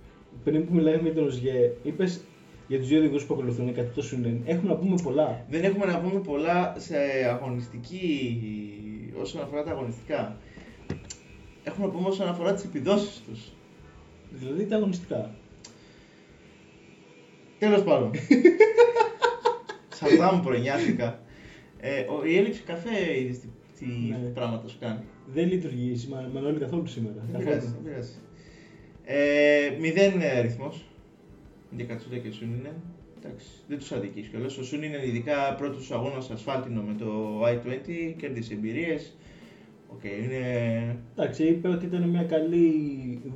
[0.44, 2.22] Πριν που μιλάμε με τον ΟΣΓΕ, είπες
[2.68, 4.42] για τους δύο οδηγούς που ακολουθούν κάτι το Σουνέν.
[4.46, 5.46] Έχουμε να πούμε πολλά.
[5.50, 6.96] Δεν έχουμε να πούμε πολλά σε
[7.30, 8.40] αγωνιστική,
[9.22, 10.38] όσον αφορά τα αγωνιστικά.
[11.64, 13.52] Έχουμε να πούμε όσον αφορά τις επιδόσεις τους.
[14.32, 15.36] Δηλαδή τα αγωνιστικά.
[17.60, 18.12] Τέλος πάντων.
[20.08, 21.20] Σαρδά μου προνιάτικα.
[21.80, 23.48] Ε, ο- η έλλειψη καφέ είδες τι,
[23.80, 24.16] τι Ναι.
[24.34, 25.00] πράγματα σου κάνει.
[25.34, 27.16] Δεν λειτουργεί Μα, Μανώλη καθόλου σήμερα.
[27.18, 27.46] Δεν Καθόλου.
[27.50, 28.12] πειράζει, δεν πειράζει.
[29.06, 30.86] Ε, μηδέν ε, αριθμός.
[31.76, 32.74] Για Κατσούτα και Σούνινεν.
[33.24, 34.58] Εντάξει, δεν τους αδικείς κιόλας.
[34.58, 39.16] Ο Σούνινεν ειδικά πρώτος αγώνας ασφάλτινο με το i20, κέρδισε εμπειρίες.
[39.94, 40.42] Οκ, είναι...
[41.16, 42.66] Εντάξει, είπε ότι ήταν μια καλή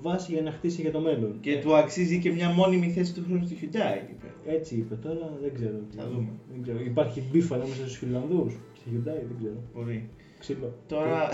[0.02, 1.40] βάση για να χτίσει για το μέλλον.
[1.40, 4.56] Και του αξίζει και μια μόνιμη θέση του χρόνου στη Hyundai, είπε.
[4.56, 5.80] Έτσι είπε τώρα, δεν ξέρω.
[5.96, 6.30] Θα δούμε.
[6.52, 6.80] Δεν ξέρω.
[6.80, 8.54] Υπάρχει beef ανάμεσα στους Φιλανδούς.
[8.74, 9.64] Στη Hyundai, δεν ξέρω.
[9.76, 10.10] Μπορεί.
[10.40, 10.74] Ξύλο.
[10.88, 11.30] Τώρα,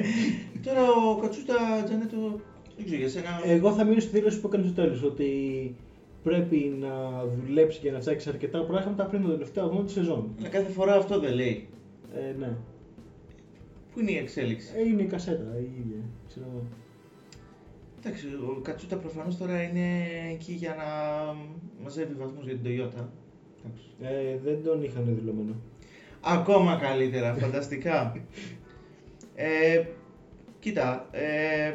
[0.64, 2.40] τώρα ο Κατσούτα Τζανέτο,
[2.76, 3.40] δεν ξέρω για σένα.
[3.46, 5.02] Εγώ θα μείνω στη δήλωση που έκανε στο τέλος.
[5.02, 5.30] Ότι
[6.22, 10.34] πρέπει να δουλέψει και να φτιάξει αρκετά πράγματα πριν το τελευταίο αγώνα της σεζόν.
[10.38, 11.68] Αλλά κάθε φορά αυτό δεν λέει.
[12.14, 12.56] Ε, ναι.
[13.94, 16.02] Πού είναι η εξέλιξη; Ε, είναι η κασέτα η ίδια.
[16.28, 16.46] Ξέρω.
[16.50, 16.62] εγώ.
[17.98, 19.88] Εντάξει, ο Κατσούτα προφανώς τώρα είναι
[20.32, 20.84] εκεί για να
[21.82, 23.04] μαζεύει βαθμούς για την Toyota.
[23.58, 23.84] Εντάξει.
[24.00, 25.54] Ε, δεν τον είχαν δηλωμένο.
[26.20, 28.16] Ακόμα καλύτερα, φανταστικά.
[29.34, 29.84] ε,
[30.58, 31.74] κοίτα, ε,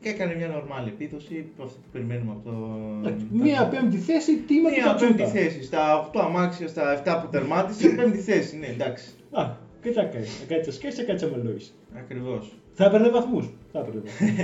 [0.00, 2.76] και έκανε μια νορμάλ επίδοση, αυτό που περιμένουμε από το...
[2.98, 7.28] Εντάξει, Μία πέμπτη θέση, τι με Μία πέμπτη θέση, στα 8 αμάξια, στα 7 που
[7.30, 9.10] τερμάτισε, πέμπτη θέση, ναι, εντάξει.
[9.30, 10.26] Α, και τα κάνει.
[10.48, 11.60] Να κάτσει σκέφτε, κάτσε αμελόη.
[11.94, 12.52] Ακριβώς.
[12.72, 13.50] Θα έπαιρνε βαθμούς.
[13.72, 14.30] Θα έπαιρνε βαθμούς.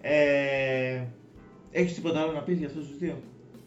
[0.00, 1.02] ε,
[1.70, 3.16] έχεις τίποτα άλλο να πεις για αυτούς τους δύο;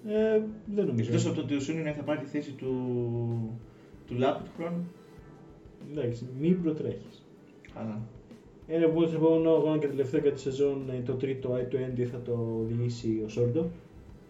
[0.08, 0.41] ε,
[0.76, 1.10] δεν νομίζω.
[1.10, 2.74] Εκτός από το ότι ο Σούνιν θα πάρει τη θέση του,
[4.08, 4.86] του Λάπη του χρόνου.
[5.91, 7.26] Εντάξει, μην προτρέχεις.
[7.74, 8.02] Καλά.
[8.67, 12.60] Ένα που λοιπόν αγώνα και τελευταίο για τη σεζόν, ε, το τρίτο i20 θα το
[12.63, 13.70] οδηγήσει ο Σόρντο.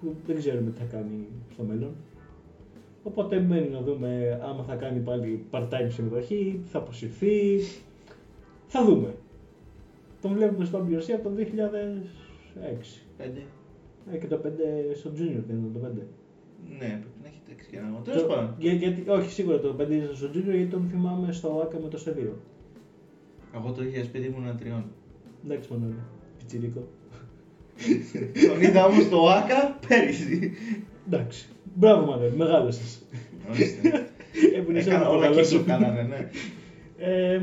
[0.01, 1.91] που δεν ξέρουμε τι θα κάνει στο μέλλον.
[3.07, 7.59] Οπότε μένει να δούμε άμα θα κάνει πάλι part-time συμμετοχή, θα αποσυρθεί.
[8.67, 9.15] Θα δούμε.
[10.21, 11.43] Τον βλέπουμε στο WRC από το 2006.
[13.17, 13.41] Πέντε.
[14.11, 14.47] Ε, και το 5
[14.95, 15.91] στο Junior δεν ήταν το 5.
[16.69, 18.01] Ναι, πρέπει να έχει τρέξει και ένα.
[18.03, 18.55] Τέλος πάντων.
[18.57, 21.89] Για, γιατί, όχι, σίγουρα το 5 ήταν στο Junior γιατί τον θυμάμαι στο ΆΚΑ με
[21.89, 22.29] το C2.
[23.55, 23.81] Εγώ το
[24.13, 24.85] 2005 ήμουν τριών.
[25.45, 25.99] Εντάξει, Μανώλη.
[26.37, 26.87] Πιτσιρίκο.
[28.47, 30.51] Τον είδα όμως στο ΆΚΑ πέρυσι.
[31.07, 31.49] Εντάξει.
[31.79, 33.01] Μπράβο, Μανώλη, μεγάλωσες.
[33.49, 34.09] Ορίστε.
[34.57, 35.57] Έπινες Έκανα ένα όλα μεγάλο και σου.
[35.57, 36.29] σου κάνανε, ναι.
[36.99, 37.41] Ε,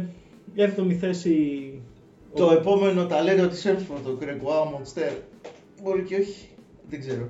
[0.55, 1.35] η 7η θέση.
[2.35, 5.12] Το επόμενο ταλέντο της M-Sport, το Γκρεγκουάρ Μινστέρ.
[5.83, 6.49] Μπορεί και όχι.
[6.88, 7.29] Δεν ξέρω.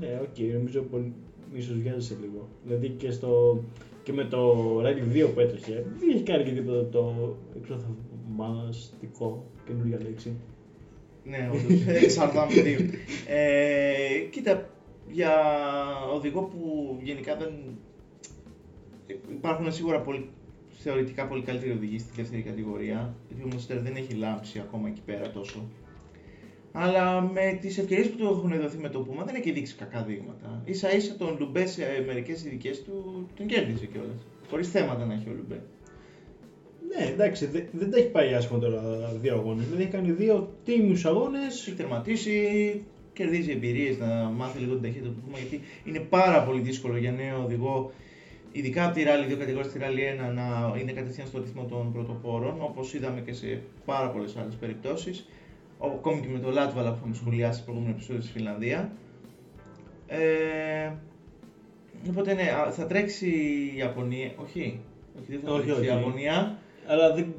[0.00, 1.12] Ναι, οκ, νομίζω πολύ.
[1.52, 2.48] ίσως βιάζεσαι λίγο.
[2.64, 3.62] Δηλαδή και, στο,
[4.02, 9.98] και με το Rally 2 που έτρεχε, δεν είχε κάνει και τίποτα το εξωθαυμαστικό, καινούργια
[10.02, 10.36] λέξη.
[11.24, 11.86] Ναι, όντως.
[12.04, 12.78] Εξαρτάται δύο.
[13.26, 14.68] Ε, κοίτα,
[15.10, 15.32] για
[16.14, 17.52] οδηγό που γενικά δεν...
[19.30, 20.28] Υπάρχουν σίγουρα πολύ,
[20.78, 25.00] θεωρητικά πολύ καλύτεροι οδηγοί στη δεύτερη κατηγορία, γιατί ο Μονστέρ δεν έχει λάμψει ακόμα εκεί
[25.04, 25.62] πέρα τόσο.
[26.72, 30.02] Αλλά με τις ευκαιρίες που του έχουν δοθεί με το Πούμα δεν έχει δείξει κακά
[30.02, 30.62] δείγματα.
[30.70, 34.26] σα ίσα τον Λουμπέ σε μερικές ειδικές του τον κέρδισε κιόλας.
[34.50, 35.62] Χωρίς θέματα να έχει ο Λουμπέ.
[36.88, 39.64] Ναι, εντάξει, δε- δεν τα έχει πάει άσχημα τώρα δύο αγώνες.
[39.64, 41.66] Δηλαδή έχει κάνει δύο τίμιους αγώνες.
[41.66, 42.82] έχει τερματίσει,
[43.14, 47.12] κερδίζει εμπειρίες να μάθει λίγο την ταχύτητα του Πούμα γιατί είναι πάρα πολύ δύσκολο για
[47.12, 47.92] νέο οδηγό,
[48.52, 51.92] ειδικά από τη Rally 2 κατηγορία στη Rally 1, να είναι κατευθείαν στο ρυθμό των
[51.92, 55.28] πρωτοπόρων, όπως είδαμε και σε πάρα πολλές άλλες περιπτώσεις.
[55.80, 58.92] Ακόμη και με το Λάτβαλα που είχαμε σχολιάσει στο προηγούμενο επεισόδιο στη Φιλανδία.
[60.06, 60.92] Ε,
[62.08, 63.28] οπότε ναι, α, θα τρέξει
[63.74, 64.32] η Ιαπωνία.
[64.36, 64.80] Όχι,
[65.18, 65.96] όχι δεν θα Όχι, τρέξει η όχι.
[65.96, 66.58] Ιαπωνία.
[66.86, 67.34] Αλλά, δεν...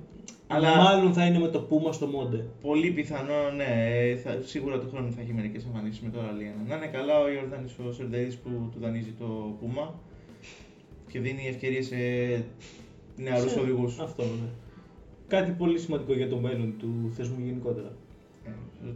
[0.47, 2.45] Αλλά- μάλλον θα είναι με το Πούμα στο Μόντε.
[2.61, 3.65] Πολύ πιθανό, ναι.
[4.23, 6.67] Θα, σίγουρα του χρόνου θα έχει μερικές εμφανίσεις με το Rally 1.
[6.67, 9.99] Να είναι καλά ο Ιορδάνη ο Σερδερή που του δανείζει το Πούμα
[11.11, 11.95] και δίνει ευκαιρίες σε
[13.17, 13.99] νεαρούς Σε- οδηγούς.
[13.99, 14.49] Αυτό, ναι.
[15.27, 17.91] Κάτι πολύ σημαντικό για το μέλλον του θεσμού γενικότερα.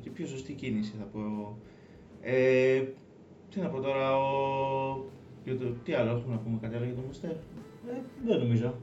[0.03, 1.57] Η πιο σωστή κίνηση θα πω εγώ.
[2.21, 2.81] Ε,
[3.51, 5.05] τι να πω τώρα, ο...
[5.45, 5.65] για το...
[5.83, 7.31] τι άλλο έχουμε να πούμε, κάτι άλλο για τον Μουστέρ.
[7.31, 7.35] Ε,
[8.25, 8.73] δεν νομίζω.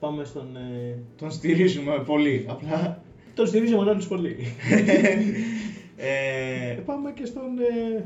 [0.00, 0.56] Πάμε στον.
[0.56, 0.98] Ε...
[1.16, 3.02] Τον στηρίζουμε πολύ, απλά.
[3.34, 4.36] Τον στηρίζει ο Μανώλης πολύ.
[6.00, 7.42] Ε, ε, πάμε και στον.
[7.96, 8.04] Ε...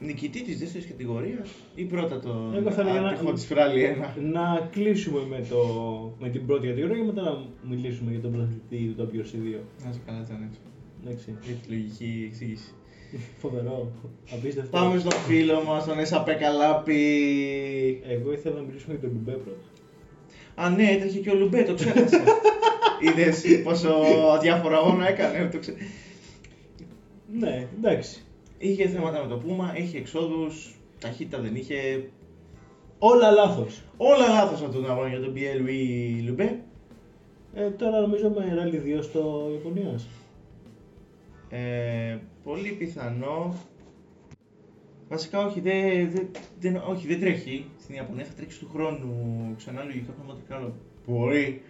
[0.00, 4.22] νικητή της δεύτερης κατηγορίας ή πρώτα τον Εγώ θα έλεγα να- άτυχο της Φράλι 1.
[4.32, 5.58] να κλείσουμε με, το...
[6.18, 9.60] με την πρώτη κατηγορία και μετά να μιλήσουμε για τον πρωταθλητή του WRC2.
[9.84, 10.60] Να σε καλά, ήταν έτσι.
[11.04, 11.34] Εντάξει.
[11.44, 12.72] Για τη λογική εξήγηση.
[13.38, 13.92] Φοβερό.
[14.32, 14.70] Απίστευτο.
[14.78, 17.02] Πάμε στον φίλο μας, τον Εσαπέ Καλάπη.
[18.08, 19.66] Εγώ ήθελα να μιλήσουμε για τον Λουμπέ πρώτα.
[20.54, 22.22] Α, ναι, έτρεχε και ο Λουμπέ, το ξέχασα.
[23.04, 23.88] Είδες πόσο
[24.34, 25.48] αδιάφορο αγώνα έκανε.
[25.48, 25.74] Το ξέ...
[27.38, 28.22] Ναι, εντάξει.
[28.58, 32.08] Είχε θέματα με το Πούμα, είχε εξόδους, ταχύτητα δεν είχε.
[32.98, 33.82] Όλα λάθος.
[33.96, 36.60] Όλα λάθος αυτόν τον αγώνα για τον Πιέλ Λουί Λουμπέ.
[37.54, 40.08] Ε, τώρα νομίζω με Rally 2 στο Ιαπωνίας.
[41.50, 43.54] Ε, πολύ πιθανό.
[45.12, 46.28] Βασικά όχι, δεν, δεν,
[46.60, 49.14] δεν, όχι, δεν τρέχει στην Ιαπωνία, θα τρέξει του χρόνου
[49.56, 50.72] ξανά λογικά πραγματικά.
[51.06, 51.62] Μπορεί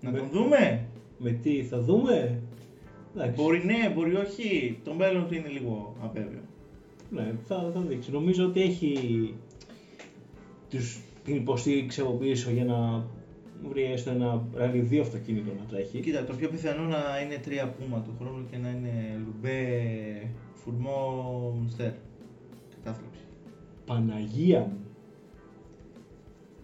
[0.00, 0.86] να Με- τον δούμε;
[1.18, 2.42] Με τι θα δούμε;
[3.14, 3.42] Εντάξει.
[3.42, 4.78] Μπορεί ναι, μπορεί όχι.
[4.84, 6.40] Το μέλλον του είναι λίγο αβέβαιο.
[7.10, 8.10] Ναι, θα, θα δείξει.
[8.10, 8.94] Νομίζω ότι έχει
[10.70, 13.04] τους, την υποστήριξη από πίσω για να
[13.68, 16.00] βρει έστω ένα Rally 2 αυτοκίνητο να τρέχει.
[16.00, 19.62] Κοίτα, το πιο πιθανό να είναι τρία πούμα του χρόνου και να είναι λουμπέ,
[20.54, 21.90] φουρμό, μουστέρ.
[23.86, 24.12] Κατάθλιψη.
[24.14, 24.80] Παναγία μου.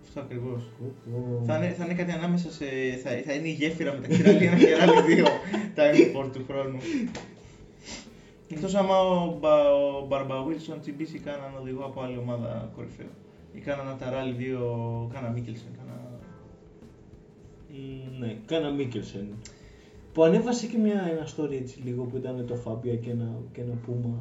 [0.02, 0.62] Αυτό ακριβώς.
[0.62, 1.44] Ω, ω.
[1.44, 2.64] Θα, είναι, θα είναι κάτι ανάμεσα σε.
[3.02, 5.28] Θα, θα είναι η γέφυρα μεταξύ Rally 1 και Rally 2
[5.74, 6.78] τα import του χρόνου.
[8.50, 13.10] Εκτός άμα ο, Μπα, ο Μπαρμπα Βίλσον τσιμπήσει κανέναν οδηγό από άλλη ομάδα κορυφαίο.
[13.52, 14.40] Ή κάναν από τα Rally
[15.06, 16.00] 2, κάνα Μίκελσεν, κάνα.
[17.68, 19.26] Μ, Ναι, κάνα Μίκελσεν.
[20.12, 23.60] Που ανέβασε και μια, ένα story έτσι λίγο που ήταν το Φάμπια και ένα, και
[23.60, 24.14] ένα Πούμα.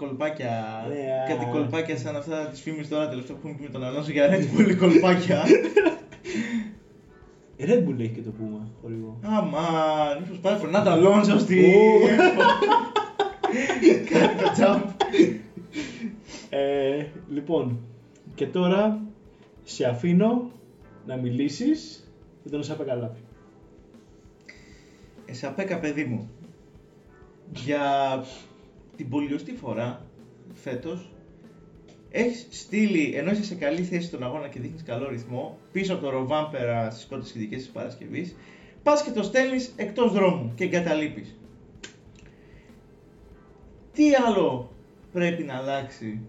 [0.00, 0.84] Ε, κολπάκια.
[0.88, 1.48] Ναι, κάτι α.
[1.48, 4.58] κολπάκια σαν αυτά της φήμης τώρα τελευταία που έχουμε πει με τον Αλόνσο για Red
[4.58, 5.44] Bull κολπάκια.
[7.56, 9.18] Η Red Bull έχει και το Πούμα, χορηγό.
[9.24, 11.74] Αμάν, μήπως πάει Φερνάντο Αλόνσο στη.
[11.74, 12.06] Ου.
[14.10, 14.82] Κάνει το jump.
[16.50, 17.78] Ε, λοιπόν,
[18.34, 19.00] και τώρα
[19.62, 20.50] σε αφήνω
[21.06, 22.10] να μιλήσεις
[22.42, 23.20] για τον Σάπα Καλάπη.
[25.26, 26.30] Εσαπέκα παιδί μου.
[27.52, 27.80] Για
[29.00, 30.06] την πολιοστή φορά
[30.52, 31.12] φέτος
[32.10, 36.02] έχεις στείλει, ενώ είσαι σε καλή θέση στον αγώνα και δείχνεις καλό ρυθμό, πίσω από
[36.02, 38.36] το ροβάμπερα στις πρώτες ειδικές της Παρασκευής,
[38.82, 41.36] πας και το στέλνεις εκτός δρόμου και εγκαταλείπεις.
[43.92, 44.72] Τι άλλο
[45.12, 46.20] πρέπει να αλλάξει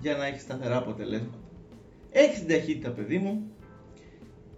[0.00, 1.38] για να έχεις σταθερά αποτελέσματα;
[2.10, 3.50] Έχεις την ταχύτητα, παιδί μου,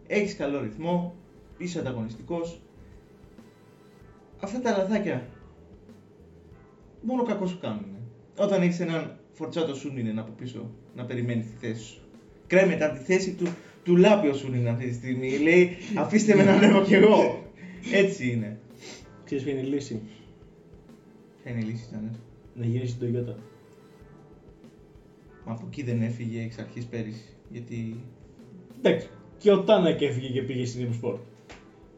[0.06, 1.14] έχεις καλό ρυθμό,
[1.58, 2.60] είσαι ανταγωνιστικός.
[4.40, 5.26] Αυτά τα λαθάκια
[7.02, 7.86] μόνο κακό σου κάνουν.
[8.38, 12.00] Όταν έχεις έναν φορτσάτο Σούνινεν από πίσω να περιμένει τη θέση σου.
[12.46, 13.46] Κρέμεται από τη θέση του,
[13.84, 15.38] του λάπει ο Σούνινεν αυτή τη στιγμή.
[15.38, 17.44] Λέει, αφήστε με να ανέβω κι εγώ.
[17.92, 18.58] Έτσι είναι.
[19.24, 20.00] Ξέρεις ποια είναι η λύση;
[21.42, 22.18] Ποια είναι η λύση, ήταν.
[22.54, 23.34] Να γυρίσει το Toyota.
[25.44, 27.24] Μα από εκεί δεν έφυγε εξ αρχής πέρυσι.
[27.50, 28.00] Γιατί.
[28.78, 29.08] Εντάξει.
[29.38, 31.18] Και ο Τάνακ έφυγε και πήγε στην Team Sport.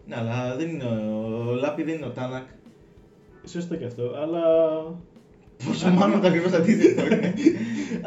[0.07, 2.47] Ναι, αλλά δεν είναι ο, ο Λάπη δεν είναι ο Τάνακ.
[3.47, 4.43] Σωστό και αυτό, αλλά.
[5.67, 7.35] Πόσο μάλλον το ακριβώς αντίθετο είναι.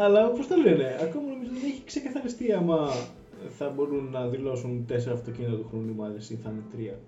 [0.04, 2.90] αλλά πώ το λένε, ακόμα νομίζω δεν έχει ξεκαθαριστεί άμα
[3.58, 7.00] θα μπορούν να δηλώσουν τέσσερα αυτοκίνητα του χρόνου οι ομάδες ή θα είναι τρία.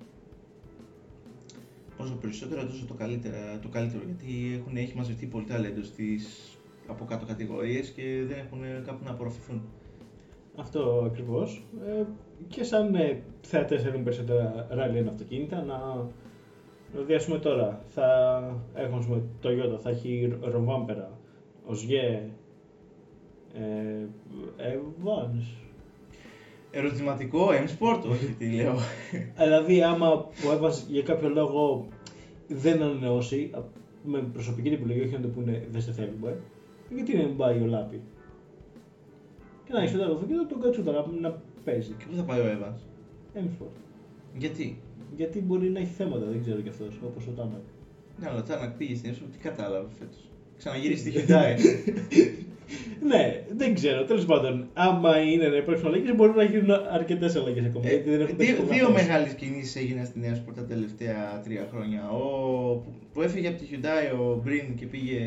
[1.98, 6.52] Όσο περισσότερο, τόσο το καλύτερο, το καλύτερο γιατί έχουν, έχει μαζευτεί πολύ ταλέντο στις
[6.88, 9.62] από κάτω κατηγορίες και δεν έχουν κάπου να απορροφηθούν.
[10.56, 11.64] Αυτό ακριβώς.
[11.88, 12.04] Ε,
[12.48, 16.08] και σαν ε, θεατές θέλουν περισσότερα ράλι ένα αυτοκίνητα να.
[16.92, 18.40] Δηλαδή, ας πούμε τώρα, θα
[18.74, 21.18] έχουμε ας πούμε, το Toyota, θα έχει ροβάμπερα,
[21.66, 22.30] Οζιέ,
[23.54, 24.06] ε,
[24.58, 25.66] Evans.
[26.72, 28.76] Ερωτηματικό, M-Sport, όχι τι λέω.
[29.38, 31.86] Δηλαδή, άμα ο Evans για κάποιο λόγο
[32.48, 33.64] δεν ανανεώσει, α-
[34.04, 36.38] με προσωπική την επιλογή, όχι να το πούνε δεν σε θέλουμε,
[36.96, 38.02] γιατί να μην πάει ο Λάπη;
[39.66, 41.92] Και να έχεις το αυτοκίνητο τον Κατσούτα να, να παίζει.
[41.92, 42.80] Και πού θα πάει ο Evans;
[43.40, 43.76] M-Sport.
[44.38, 44.78] Γιατί;
[45.16, 47.62] Γιατί μπορεί να έχει θέματα, δεν ξέρω κι αυτός, όπως ο Τάνακ.
[48.20, 50.30] Ναι, αλλά ο Τάνακ πήγε στην M-Sport, τι κατάλαβε φέτος.
[50.58, 51.56] Ξαναγύρισε στη Hyundai.
[53.10, 54.04] ναι, δεν ξέρω.
[54.06, 57.88] Τέλος πάντων, άμα είναι να υπάρξουν αλλαγές, μπορεί να γίνουν αρκετές αλλαγές ακόμα.
[57.88, 59.02] Ε, γιατί δεν έχουν δύο παίξει δύο ακόμα.
[59.02, 62.10] μεγάλες κινήσεις έγιναν στη Νέα Σπορ τα τελευταία τρία χρόνια.
[62.10, 62.20] Ο,
[62.76, 65.20] που, που έφυγε από τη Hyundai ο Μπριν και πήγε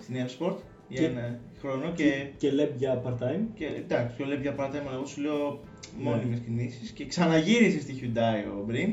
[0.00, 0.52] στη Νέα Σπορ
[0.88, 3.44] για Και- ένα χρόνο και, Και, και Λεμπ για part-time.
[3.54, 5.60] και εντάξει, πιο λέει για παράδειγμα, εγώ σου λέω
[5.98, 6.04] Ναι.
[6.10, 8.90] μόνιμες κινήσεις και ξαναγύρισε στη Hyundai ο Μπριν.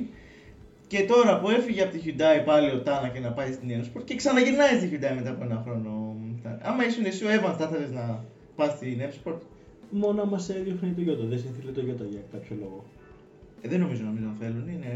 [0.87, 3.83] Και τώρα που έφυγε από τη Hyundai πάλι ο Τάνα και να πάει στην Νέα
[3.83, 6.15] Σπορ και ξαναγυρνάει στη Hyundai μετά από ένα χρόνο.
[6.61, 8.23] Άμα ήσουν εσύ ο Evans, θα ήθελες να
[8.55, 9.33] πας στη Νέα Σπορ.
[9.89, 11.25] Μόνο άμα σε έδιωχνε το Toyota.
[11.29, 12.83] Δεν σε ήθελε το Toyota για κάποιο λόγο.
[13.61, 14.67] Ε, δεν νομίζω να μην τον θέλουν.
[14.69, 14.93] Είναι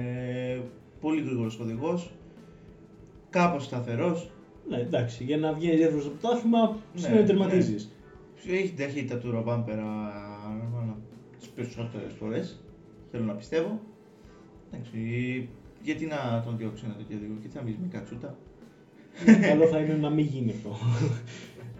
[1.01, 2.11] πολύ γρήγορος οδηγός.
[3.29, 4.29] Κάπως σταθερός.
[4.69, 7.91] Ναι, εντάξει, για να βγαίνει δεύτερο στο πρωτάθλημα, Ναι, ναι, τερματίζεις.
[8.47, 9.85] Έχει την ταχύτητα του Ρομπάμπερα
[11.39, 12.63] τις περισσότερες φορές.
[13.11, 13.79] Θέλω να πιστεύω.
[14.71, 14.97] Εντάξει,
[15.81, 18.37] γιατί να τον διώξει ένα τέτοιο οδηγό και τι θα μπει με κατσούτα.
[19.49, 20.77] Καλό θα είναι να μην γίνει αυτό.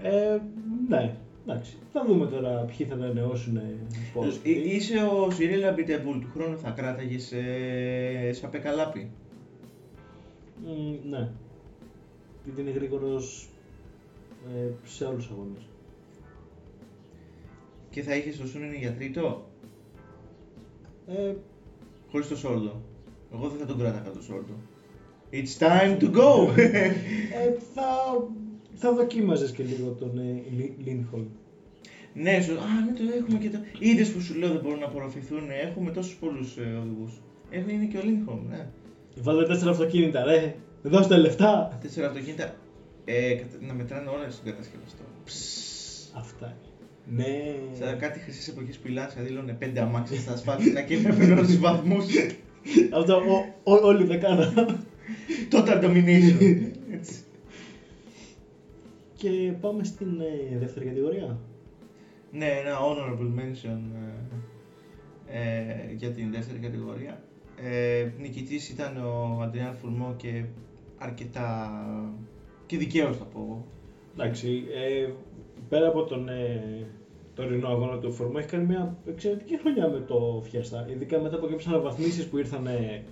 [0.03, 0.39] ε,
[0.87, 1.15] ναι,
[1.47, 1.77] εντάξει.
[1.93, 3.59] Θα δούμε τώρα ποιοι θα ανανεώσουν
[4.13, 4.35] πώς.
[4.43, 7.41] Ε, είσαι ο Σιρίλ Αμπιτεμπούλ του χρόνου θα κράταγες σε,
[8.31, 9.11] Εσαπέκα Λάπι.
[11.09, 11.29] ναι.
[12.45, 13.49] Γιατί είναι γρήγορος
[14.55, 15.67] ε, σε όλου του αγώνες.
[17.89, 19.47] Και θα είχες το Σούνινεν για τρίτο,
[21.07, 21.33] Ε,
[22.11, 22.81] χωρίς το Σόρντο.
[23.33, 24.53] Εγώ δεν θα τον κράταγα το Σόρντο.
[25.31, 26.57] It's time to go!
[26.57, 26.91] ε,
[27.73, 27.87] θα,
[28.73, 30.43] θα δοκίμαζες και λίγο τον ε,
[30.85, 31.25] Λίνχολm.
[32.13, 33.57] Ναι, σου, α, ναι, το έχουμε και το.
[33.79, 35.49] Είδες που σου λέω δεν μπορούν να απορροφηθούν.
[35.49, 37.21] Έχουμε τόσους πολλούς ε, οδηγούς.
[37.51, 38.67] Είναι και ο Λίνχομ, ναι.
[39.21, 40.55] Βάλε τέσσερα αυτοκίνητα, ρε.
[40.83, 41.77] Δώστε λεφτά.
[41.81, 42.55] Τέσσερα αυτοκίνητα.
[43.05, 45.03] Ε, κατα- να μετράνε όλα στον κατασκευαστό.
[46.17, 47.23] Αυτά είναι.
[47.23, 47.55] Ναι.
[47.85, 51.45] Σαν κάτι χρυσή εποχή που η Λάνσα δήλωνε πέντε αμάξια στα ασφάλτινα και έπαιρνε όλου
[51.47, 51.97] του βαθμού.
[52.93, 54.53] Αυτό ο, ο, όλη δεκάδα.
[55.51, 56.61] Total domination.
[56.91, 57.23] Έτσι.
[59.15, 61.39] Και πάμε στην ε, δεύτερη κατηγορία.
[62.31, 63.79] Ναι, ένα honorable mention
[65.27, 67.23] ε, ε, για την δεύτερη κατηγορία.
[67.63, 70.43] Ε, νικητής ήταν ο Αντριάν Φουρμό και
[71.03, 71.71] αρκετά
[72.65, 73.65] και δικαίως θα πω εγώ.
[74.13, 75.11] Εντάξει, ε,
[75.69, 76.85] πέρα από τον ε,
[77.35, 80.89] τωρινό αγώνα του Φορμό, έχει κάνει μια εξαιρετική χρονιά με το Fiesta.
[80.91, 82.67] Ειδικά μετά από κάποιες αναβαθμίσεις που ήρθαν.
[82.67, 83.03] Ε,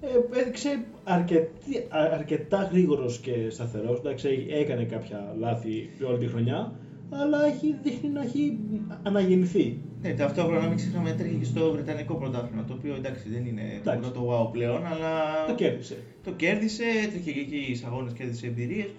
[0.00, 3.98] ε, έδειξε αρκετή, α- αρκετά γρήγορος και σταθερός.
[3.98, 6.72] Εντάξει, έκανε κάποια λάθη όλη τη χρονιά,
[7.20, 8.58] αλλά έχει, δείχνει να έχει
[9.02, 9.78] αναγεννηθεί.
[10.02, 14.00] Ναι, ταυτόχρονα μην ξεχνάμε έτρεχε και στο Βρετανικό πρωτάθλημα, το οποίο εντάξει δεν είναι Εντάξει.
[14.00, 15.10] τίποτα το wow πλέον, αλλά
[15.46, 15.96] Το κέρδισε.
[16.24, 18.90] το κέρδισε, έτρεχε και εκεί στι αγώνες, κέρδισε εμπειρίες.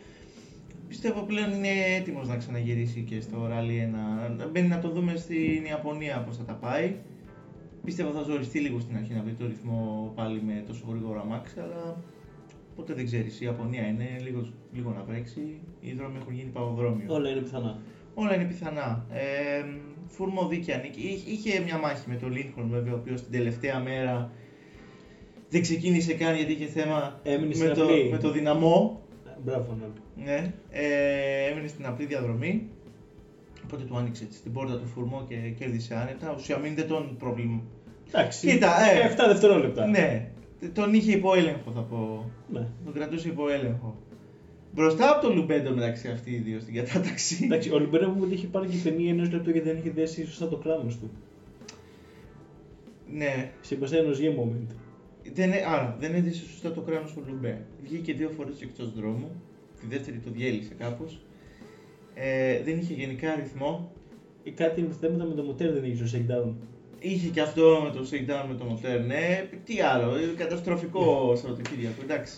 [0.88, 1.68] Πιστεύω πλέον είναι
[2.00, 3.80] έτοιμος να ξαναγυρίσει και στο Rally
[4.46, 4.50] 1.
[4.52, 6.96] Μπαίνει να το δούμε στην Ιαπωνία πώς θα τα πάει.
[7.84, 11.60] Πιστεύω θα ζοριστεί λίγο στην αρχή να βρει το ρυθμό πάλι με τόσο γρήγορο αμάξι,
[11.60, 11.98] αλλά
[12.76, 13.42] ποτέ δεν ξέρεις.
[13.42, 15.60] Η Ιαπωνία είναι λίγος, λίγο να βρέξει.
[15.82, 17.14] Οι δρόμοι έχουν γίνει παγοδρόμιο.
[17.14, 17.80] Όλα είναι πιθανά.
[18.14, 19.06] Όλα είναι πιθανά.
[19.12, 19.66] Ε,
[20.08, 21.02] Φούρμο δίκαια νίκη.
[21.02, 24.32] Είχε- Είχε μια μάχη με τον Λίνχορν βέβαια, ο οποίος την τελευταία μέρα
[25.50, 28.10] δεν ξεκίνησε καν γιατί είχε θέμα Έμεινε με στην το, αυλή.
[28.12, 29.02] με το δυναμό.
[29.46, 29.92] Μπράβο, Φανέλη.
[30.16, 32.68] Ναι, ε, έμεινε στην απλή διαδρομή.
[33.64, 36.32] Οπότε του άνοιξε έτσι, την πόρτα του φουρμό και κέρδισε άνετα.
[36.32, 37.62] Ο Σιαμίν δεν τον πρόβλημα.
[38.08, 38.48] Εντάξει.
[38.48, 39.08] Κοίτα, ε.
[39.14, 39.86] 7 δευτερόλεπτα.
[39.88, 40.28] Ναι,
[40.74, 42.30] τον είχε υπό έλεγχο θα πω.
[42.52, 42.68] Ναι.
[42.84, 43.98] Τον κρατούσε υπό έλεγχο.
[44.76, 47.40] Μπροστά από τον Λουμπέντο μεταξύ αυτοί οι δύο στην κατάταξη.
[47.44, 50.48] Εντάξει, ο Λιμπέρα μου είχε πάρει και ταινία ενός λεπτό γιατί δεν είχε δέσει σωστά
[50.48, 51.12] το κράνο του.
[53.14, 54.74] ναι, Σύμπασε ενός γε moment.
[55.34, 57.66] δεν, έ- άρα, δεν έδειξε σωστά το κράνος του Λουμπέ.
[57.84, 59.32] Βγήκε δύο φορές εκτός δρόμου.
[59.80, 61.20] Τη δεύτερη το διέλυσε κάπως.
[62.14, 63.92] Ε, δεν είχε γενικά ρυθμό.
[64.44, 66.54] Ή κάτι με θέματα με το μοτέρ δεν είχε στο shakedown.
[67.00, 69.50] Είχε και αυτό με το shakedown με το μοτέρ, ναι.
[69.64, 72.38] Τι άλλο, ε, καταστροφικό Σαββατοκύριακο, εντάξει.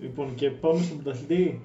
[0.00, 1.60] Λοιπόν, και πάμε στον πρωταθλητή.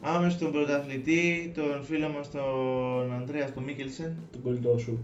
[0.00, 4.98] Πάμε στον πρωταθλητή, τον φίλο μας τον Ανδρέας στο Μίκελσεν, Τον κολλητό σου.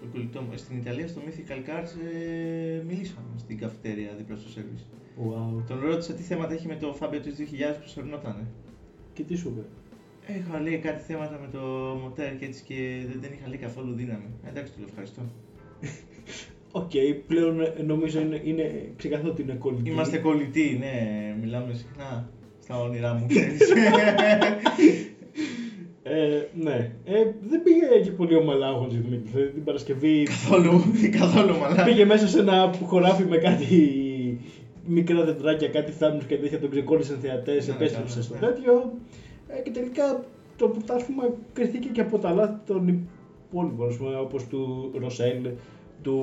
[0.00, 0.56] τον κολλητό μου.
[0.56, 4.86] Στην Ιταλία, στο Mythical Cars, ε, μιλήσαμε στην καφετέρια δίπλα στο σερβις.
[5.18, 5.62] Wow.
[5.68, 8.46] Τον ρώτησα τι θέματα έχει με το Fabia S2000 που σερνότανε.
[9.12, 9.64] Και τι σου είπε;
[10.38, 11.60] Είχα λέει κάτι θέματα με το
[12.02, 14.28] μοτέρ και έτσι και δεν, δεν είχα λέει καθόλου δύναμη.
[14.44, 15.22] Ε, Εντάξει, του λέω ευχαριστώ.
[16.76, 16.90] Οκ,
[17.26, 19.90] πλέον ε, νομίζω είναι, είναι ξεκαθαρό ότι είναι κολλητή.
[19.90, 20.94] Είμαστε κολλητοί, ναι,
[21.40, 22.28] μιλάμε συχνά
[22.62, 23.60] στα όνειρά μου, ξέρεις.
[26.06, 26.92] Ε, ναι.
[27.04, 27.14] Ε,
[27.48, 29.50] δεν πήγε και πολύ ομαλά ο Χατζηδημήτρη.
[29.50, 30.82] Την Παρασκευή καθόλου,
[31.18, 31.84] καθόλου μαλά.
[31.84, 33.66] πήγε μέσα σε ένα χωράφι με κάτι
[34.86, 38.40] μικρά δεντράκια, κάτι θάμνους και τέτοια, τον ξεκόλλησαν θεατές, Ναι, επέστρεψε ναι, στο ναι.
[38.40, 38.92] τέτοιο.
[39.48, 40.24] Ε, και τελικά
[40.56, 41.22] το πρωτάθλημα
[41.52, 45.46] κριθήκε και από τα λάθη των υπόλοιπων, ας πούμε, όπως του Ροσέλ,
[46.04, 46.18] του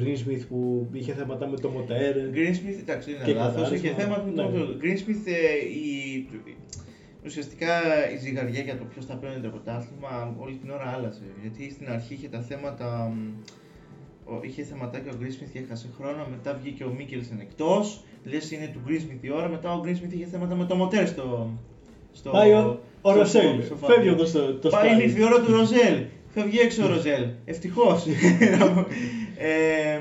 [0.00, 2.14] Greensmith που είχε θέματα με το μοτέρ.
[2.34, 3.76] Greensmith, εντάξει, είναι Και λάθος, καθάρισμα.
[3.88, 4.42] είχε θέμα με Ναι.
[4.42, 4.48] το
[4.82, 6.26] Greensmith, ε, η,
[7.26, 7.72] ουσιαστικά
[8.14, 11.22] η ζυγαριά για το ποιος θα παίρνει το πρωτάθλημα όλη την ώρα άλλαζε.
[11.42, 13.18] Γιατί στην αρχή είχε τα θέματα, μ,
[14.32, 18.70] ο- είχε θεματάκια ο Greensmith και έχασε χρόνο, μετά βγήκε ο Μίκελσεν εκτός, λες είναι
[18.72, 21.50] του Greensmith η ώρα, μετά ο Greensmith είχε θέματα με το μοτέρ στο...
[22.12, 24.12] στο Πάει ο, ο στο Ροσέλ, φω- στο φεύγει φάβιο.
[24.12, 25.02] εδώ στο το Πάει σπάλι.
[25.02, 25.96] ήρθε η ώρα του Ροζέλ.
[26.34, 27.28] Φεύγει έξω ο Ροζέλ.
[27.44, 28.06] Ευτυχώς.
[29.38, 30.00] ε,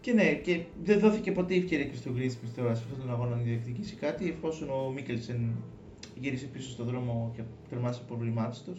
[0.00, 3.10] και ναι, και δεν δόθηκε ποτέ η ευκαιρία και στον Greensmith τώρα σε αυτόν τον
[3.14, 5.54] αγώνα να διεκδικήσει κάτι, εφόσον ο Μίκελσεν
[6.20, 8.72] γύρισε πίσω στον δρόμο και τερμάσε προβλημάτιστο.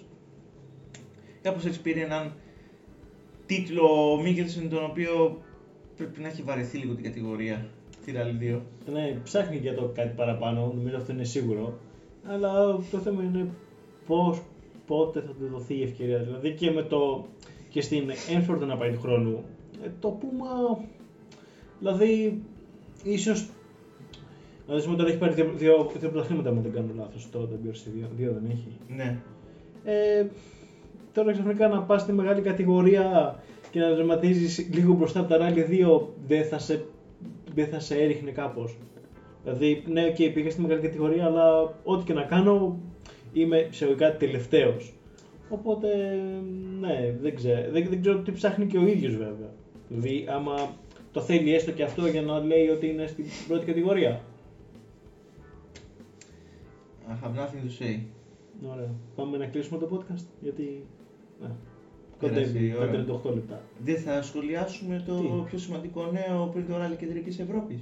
[1.41, 2.33] Κάπως έτσι πήρε έναν
[3.45, 5.41] τίτλο ο Μίκελσεν, τον οποίο
[5.97, 7.65] πρέπει να έχει βαρεθεί λίγο την κατηγορία.
[8.05, 8.59] Τη Rally 2.
[8.91, 11.79] Ναι, ψάχνει για το κάτι παραπάνω, νομίζω αυτό είναι σίγουρο.
[12.27, 13.49] Αλλά το θέμα είναι
[14.07, 14.41] πώς,
[14.91, 16.17] πότε θα του δοθεί η ευκαιρία.
[16.17, 17.25] Δηλαδή και με το.
[17.69, 19.43] και στην Ένφορντ να πάει του χρόνου.
[19.83, 20.83] Ε, το Puma.
[21.79, 22.41] Δηλαδή,
[23.03, 23.49] ίσως.
[24.65, 27.29] Δηλαδή, τώρα έχει πάρει δύο, δύο, δύο πρωταθλήματα, αν δεν κάνω λάθος.
[27.31, 28.77] Το WRC, δύο, δύο δεν έχει.
[28.95, 29.17] Ναι.
[29.83, 30.25] Ε,
[31.13, 33.35] τώρα ξαφνικά να πας στη μεγάλη κατηγορία
[33.71, 36.85] και να δραματίζεις λίγο μπροστά από τα Rally 2 δεν θα σε,
[37.53, 38.77] δεν θα σε έριχνε κάπως.
[39.43, 42.79] Δηλαδή, ναι, και πήγα στη μεγάλη κατηγορία, αλλά ό,τι και να κάνω
[43.33, 44.93] είμαι ψεωτικά τελευταίος.
[45.49, 45.87] Οπότε,
[46.79, 49.53] ναι, δεν ξέρω, δεν, δεν ξέρω τι ψάχνει και ο ίδιος βέβαια.
[49.87, 50.75] Δηλαδή, άμα
[51.11, 54.21] το θέλει έστω και αυτό για να λέει ότι είναι στην πρώτη κατηγορία.
[57.07, 57.99] I have nothing to say.
[58.71, 58.93] Ωραία.
[59.15, 60.85] Πάμε να κλείσουμε το podcast, γιατί...
[61.41, 61.47] Ναι.
[62.19, 63.05] Πέρασε η Κοντεύει ώρα.
[63.05, 63.61] τα 38 λεπτά.
[63.83, 67.79] Δεν θα σχολιάσουμε το Τι; πιο σημαντικό νέο πριν το Rally Κεντρικής Ευρώπης.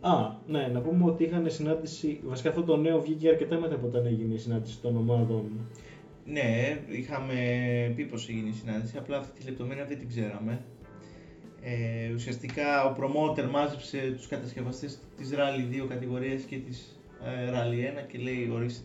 [0.00, 2.20] Α, ναι, να πούμε ότι είχαν συνάντηση.
[2.24, 5.50] Βασικά αυτό το νέο βγήκε αρκετά μετά από όταν έγινε η συνάντηση των ομάδων.
[6.24, 7.34] Ναι, είχαμε
[7.96, 10.60] πει πως έγινε η συνάντηση, απλά αυτή τη λεπτομέρεια δεν την ξέραμε.
[11.62, 18.00] Ε, ουσιαστικά ο promoter μάζεψε τους κατασκευαστές της Rally 2 κατηγορίας και της ε, Rally
[18.00, 18.84] 1 και λέει ορίστε.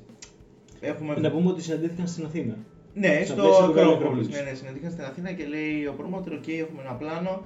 [0.79, 1.15] Έχουμε...
[1.19, 2.57] Να πούμε ότι συναντήθηκαν στην Αθήνα.
[2.93, 4.27] Ναι, Στα στο πλαίσια του Rally Ακρόπολης.
[4.27, 4.31] Acropolis.
[4.31, 7.43] Ναι, ναι, συναντήθηκαν στην Αθήνα και λέει ο promoter, ok, έχουμε ένα πλάνο.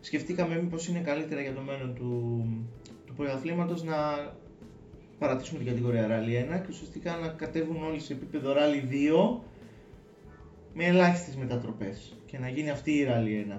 [0.00, 2.42] Σκεφτήκαμε μήπως είναι καλύτερα για το μέλλον του,
[2.77, 2.77] του
[3.18, 3.96] πρωταθλήματος να
[5.18, 8.92] παρατήσουμε την κατηγορία Rally 1 και ουσιαστικά να κατέβουν όλοι σε επίπεδο Rally
[9.36, 9.40] 2
[10.74, 13.58] με ελάχιστες μετατροπές και να γίνει αυτή η Rally 1.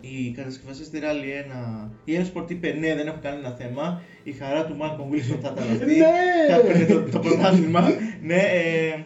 [0.00, 4.02] Οι κατασκευαστές στη Rally 1, η M-Sport είπε ναι, δεν έχω κανένα θέμα.
[4.22, 5.84] Η χαρά του Malcolm Wilson θα ήταν αυτή.
[5.84, 6.06] Ναι!
[6.48, 7.80] θα έπαιρνε το, το πρωτάθλημα.
[8.22, 9.04] ναι, ε,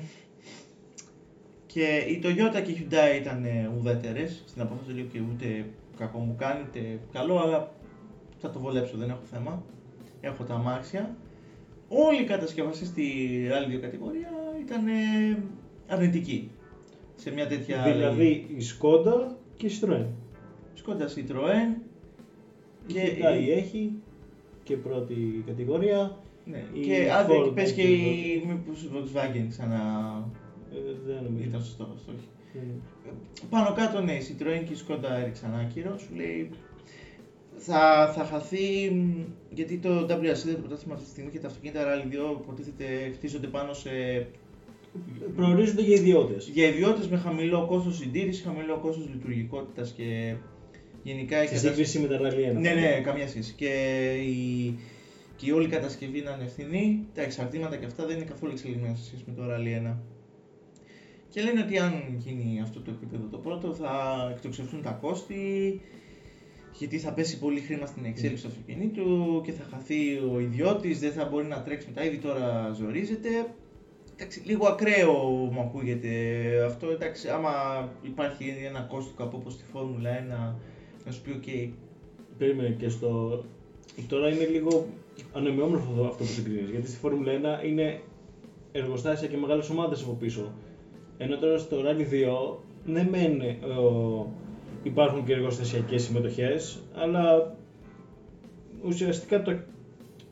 [1.67, 4.45] και η Toyota και η Hyundai ήταν ε, ουδέτερες.
[4.47, 5.65] Στην απόφαση λέω και ούτε
[5.99, 7.73] κακό μου κάνει, ούτε καλό, αλλά
[8.41, 9.63] θα το βολέψω, δεν έχω θέμα.
[10.21, 11.17] Έχω τα αμάξια.
[11.89, 13.05] Όλοι οι κατασκευαστές στη
[13.51, 14.29] Rally 2 κατηγορία
[14.61, 15.43] ήταν ε,
[15.89, 16.51] αρνητικοί.
[17.17, 17.83] Σε μια τέτοια.
[17.83, 20.05] Δηλαδή η Σκόντα και η Citroën.
[20.75, 21.81] Σκόντα Citroën
[22.87, 23.93] Και και, η έχει
[24.63, 26.17] και πρώτη κατηγορία.
[26.45, 29.81] ναι, η και άντε Ford και πες και έχει η μήπως η Volkswagen ξανά
[30.73, 30.77] Ε,
[31.07, 31.49] δεν νομίζω.
[31.49, 32.29] ήταν σωστό, αυτό όχι.
[32.55, 32.81] Δεν-
[33.51, 36.51] Πάνω κάτω ναι, η Citroën και η Skoda έριξαν άκυρο, σου λέει
[37.63, 41.81] θα, θα χαθεί μ, γιατί το WRC το πρωτάθλημα αυτή τη στιγμή και τα αυτοκίνητα
[41.85, 42.85] Rally 2 υποτίθεται
[43.15, 43.91] χτίζονται πάνω σε
[45.37, 46.51] Προορίζονται για ιδιώτες.
[46.55, 50.35] για ιδιώτες με χαμηλό κόστος συντήρησης, χαμηλό κόστος λειτουργικότητας και
[51.03, 52.53] γενικά η Σε κατασκευή- σύγκριση με τα ραλία.
[52.53, 53.53] Ναι, ναι, καμία σχέση.
[53.57, 53.69] Και
[54.27, 54.75] η,
[55.37, 59.05] και η όλη κατασκευή είναι ανευθυνή, τα εξαρτήματα και αυτά δεν είναι καθόλου εξελιγμένα σε
[59.05, 59.97] σχέση με το Rally 1.
[61.29, 63.93] Και λένε ότι αν γίνει αυτό το επίπεδο το πρώτο θα
[64.35, 65.81] εκτοξευθούν τα κόστη,
[66.81, 71.13] γιατί θα πέσει πολύ χρήμα στην εξέλιξη του αυτοκινήτου και θα χαθεί ο ιδιώτης, δεν
[71.13, 73.29] θα μπορεί να τρέξει μετά, ήδη τώρα ζορίζεται.
[74.17, 75.13] Εντάξει, λίγο ακραίο
[75.53, 76.11] μου ακούγεται
[76.67, 77.53] αυτό, εντάξει, άμα
[78.03, 80.55] υπάρχει ένα κόστος από όπως στη Φόρμουλα 1,
[81.05, 81.73] να σου πει, οκ,
[82.39, 83.45] Περίμενε και στο.
[84.09, 84.87] Τώρα είναι λίγο
[85.33, 86.71] ανομοιόμορφο αυτό- αυτό που συγκρίνεις.
[86.71, 88.01] Γιατί στη Φόρμουλα 1 είναι
[88.73, 90.53] εργοστάσια και μεγάλες ομάδες από πίσω.
[91.19, 94.33] Ενώ τώρα στο Rally 2, ναι, μεν ε, ο-
[94.83, 97.55] υπάρχουν και εργοστασιακές συμμετοχές, αλλά
[98.85, 99.51] ουσιαστικά το,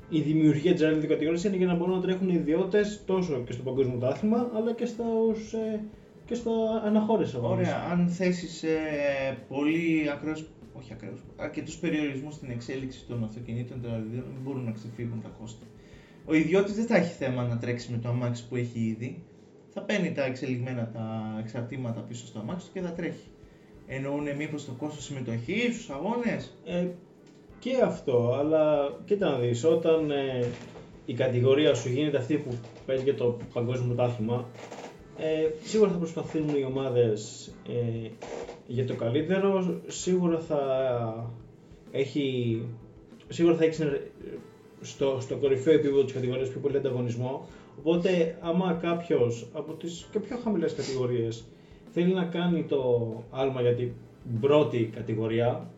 [0.09, 3.53] η δημιουργία της Rally 2 κατηγορίας είναι για να μπορούν να τρέχουν ιδιώτες τόσο και
[3.53, 5.81] στο παγκόσμιο πρωτάθλημα, αλλά και, στους, ε,
[6.27, 6.53] και στο
[6.85, 7.67] αναχώρες αγώνες.
[7.67, 13.91] Ωραία, αν θέσεις ε, πολύ ακραίου, όχι ακραίου, αρκετούς περιορισμούς στην εξέλιξη των αυτοκινήτων των
[13.91, 15.67] ραλιδίων, δεν μπορούν να ξεφύγουν τα κόστη.
[16.25, 19.23] Ο ιδιώτης δεν θα έχει θέμα να τρέξει με το αμάξι που έχει ήδη.
[19.71, 23.29] Θα παίρνει τα εξελιγμένα τα εξαρτήματα πίσω στο αμάξι του και θα τρέχει.
[23.91, 26.87] Εννοούν μήπως το κόστος συμμετοχής στου αγώνες; Ε,
[27.59, 30.47] και αυτό, αλλά κοίτα να δεις, όταν ε,
[31.07, 34.47] η κατηγορία σου γίνεται αυτή που παίζει για το παγκόσμιο πρωτάθλημα,
[35.19, 38.09] ε, σίγουρα θα προσπαθούν οι ομάδες ε,
[38.67, 40.61] για το καλύτερο, σίγουρα θα
[41.91, 42.63] έχει,
[43.29, 44.03] σίγουρα θα έχει συνεργ-
[44.81, 47.47] στο, στο κορυφαίο επίπεδο της κατηγορίας πιο πολύ ανταγωνισμό,
[47.79, 51.45] οπότε άμα κάποιος από τις και πιο χαμηλές κατηγορίες
[51.91, 53.91] θέλει να κάνει το άλμα για την
[54.41, 55.71] πρώτη κατηγορία,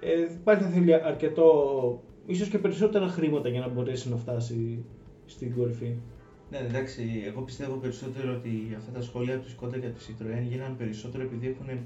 [0.00, 0.10] ε,
[0.44, 4.84] πάλι θα θέλει αρκετό, ίσως και περισσότερα χρήματα για να μπορέσει να φτάσει
[5.26, 5.94] στην κορυφή.
[6.50, 10.74] Ναι, εντάξει, εγώ πιστεύω περισσότερο ότι αυτά τα σχόλια του Skoda και του Citroën γίνανε
[10.78, 11.78] περισσότερο επειδή έχουν.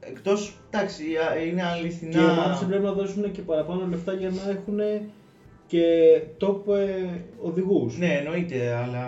[0.00, 2.10] Εκτός, εντάξει, α- είναι αληθινά.
[2.10, 4.78] Και οι ομάδες πρέπει να δώσουν και παραπάνω λεφτά για να έχουν
[5.66, 5.82] και
[6.40, 7.98] top ε, οδηγούς.
[7.98, 9.06] Ναι, εννοείται, αλλά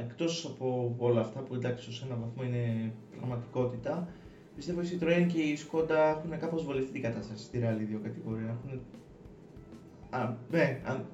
[0.00, 4.08] εκτός από όλα αυτά που εντάξει σε έναν βαθμό είναι πραγματικότητα,
[4.54, 8.58] πιστεύω η Citroën και η Skoda έχουν κάπως βολευτεί την κατάσταση στη Rally 2 κατηγορία.
[8.58, 8.80] Έχουν...
[10.10, 11.04] Α, ναι, αν,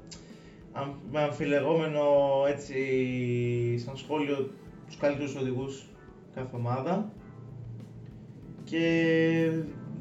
[0.73, 2.05] αν, με αμφιλεγόμενο
[2.49, 2.75] έτσι
[3.79, 4.51] σαν σχόλιο
[4.87, 5.89] τους καλύτερους οδηγούς
[6.35, 7.13] κάθε ομάδα
[8.65, 9.51] και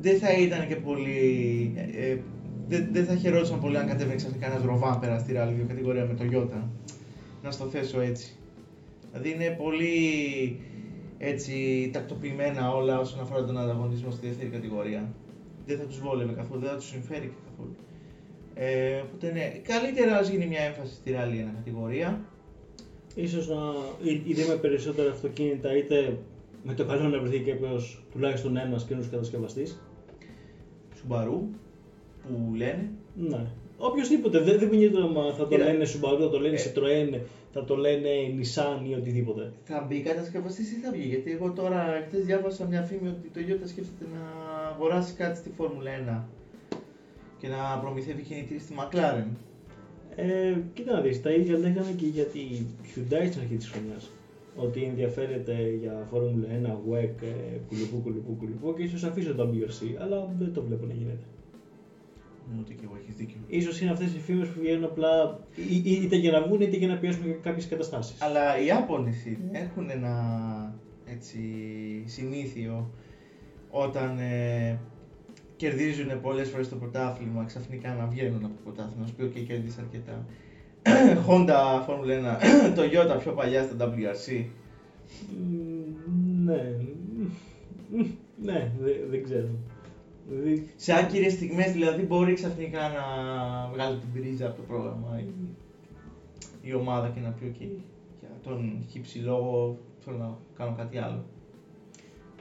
[0.01, 2.19] δεν θα ήταν και πολύ ε, ε,
[2.68, 6.13] δεν, δεν θα χαιρόντουσαν πολύ αν κατέβαινε ξαφνικά ένας ροβάμπερας στη Rally 2 κατηγορία με
[6.13, 6.70] το Ιώτα.
[7.43, 8.36] Να στο θέσω έτσι.
[9.11, 9.95] Δηλαδή είναι πολύ
[11.18, 15.13] έτσι τακτοποιημένα όλα όσον αφορά τον ανταγωνισμό στη δεύτερη κατηγορία.
[15.66, 17.76] Δεν θα τους βόλευε καθόλου, δεν θα τους συμφέρει και καθόλου.
[18.53, 22.22] Ε, οπότε ναι, καλύτερα ας γίνει μια έμφαση στη Rally 1 κατηγορία.
[23.16, 23.55] Ίσως να
[24.03, 26.18] ή- είτε με περισσότερα αυτοκίνητα είτε
[26.63, 29.82] με το καλό να βρεθεί κάποιος τουλάχιστον ένας καινούργιος κατασκευαστής.
[30.95, 31.39] Subaru
[32.28, 32.89] που λένε.
[33.15, 33.45] Ναι.
[33.78, 35.63] Οποιοςδήποτε, δεν, δεν πηγαίνει το όνομα, θα το Κοίτα.
[35.63, 36.59] λένε Subaru, θα το λένε Ε.
[36.63, 37.19] Citroën,
[37.51, 39.51] θα το λένε Nissan ή οτιδήποτε.
[39.63, 41.07] Θα μπει κατασκευαστή ή θα βγει.
[41.07, 44.23] Γιατί εγώ τώρα χθες διάβασα μια φήμη ότι το Toyota σκέφτεται να
[44.69, 45.91] αγοράσει κάτι στη Φόρμουλα
[46.69, 46.78] 1
[47.39, 49.28] και να προμηθεύει κινητήρι στη McLaren.
[50.15, 52.39] Ε, κοίτα να δεις, τα ίδια λέγανε και για τη
[52.84, 54.09] Hyundai στην αρχή της χρονιάς.
[54.55, 59.95] Ότι ενδιαφέρεται για Φόρμουλα 1, WEC, ε, κουλουπού, κουλουπού, κουλουπού και ίσως αφήσω το WRC,
[60.01, 61.26] αλλά δεν το βλέπω να γίνεται.
[62.59, 63.37] Ούτε και εγώ έχει δίκιο.
[63.47, 66.77] Ίσως είναι αυτές οι φήμες που βγαίνουν απλά ή- ή- είτε για να βγουν είτε
[66.77, 68.21] για να πιέσουν και κάποιες καταστάσεις.
[68.21, 70.13] Αλλά οι Ιάπωνες είναι, έχουν ένα
[71.05, 71.39] έτσι,
[72.05, 72.89] συνήθειο
[73.69, 74.77] όταν ε,
[75.55, 79.39] κερδίζουν πολλές φορές το πρωτάθλημα, ξαφνικά να βγαίνουν από το πρωτάθλημα, να σου πει ότι
[79.41, 80.25] κέρδισε αρκετά.
[81.27, 84.43] Honda Φόρμουλα 1, Toyota πιο παλιά στα WRC.
[85.37, 86.75] Μ, Ναι.
[87.91, 88.05] Μ,
[88.41, 89.47] Ναι, δε- δεν ξέρω.
[90.30, 93.03] Δηλαδή, Σε άκυρες στιγμές δηλαδή μπορεί ξαφνικά να
[93.71, 95.26] βγάλει την πρίζα από το πρόγραμμα η,
[96.61, 97.65] η ομάδα και να πει ok,
[98.19, 101.23] για τον χύψη λόγο θέλω να κάνω κάτι άλλο.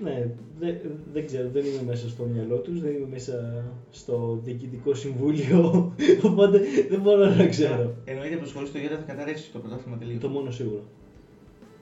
[0.03, 0.29] ναι,
[0.59, 0.75] δε-
[1.13, 5.93] δεν ξέρω, δεν είμαι μέσα στο μυαλό τους, δεν είμαι μέσα στο διοικητικό συμβούλιο,
[6.29, 7.95] οπότε δεν μπορώ να ξέρω.
[8.05, 10.21] Εννοείται πως χωρίς το Toyota θα καταρρεύσεις το πρωτάθλημα τελείως.
[10.21, 10.83] Το μόνο σίγουρο.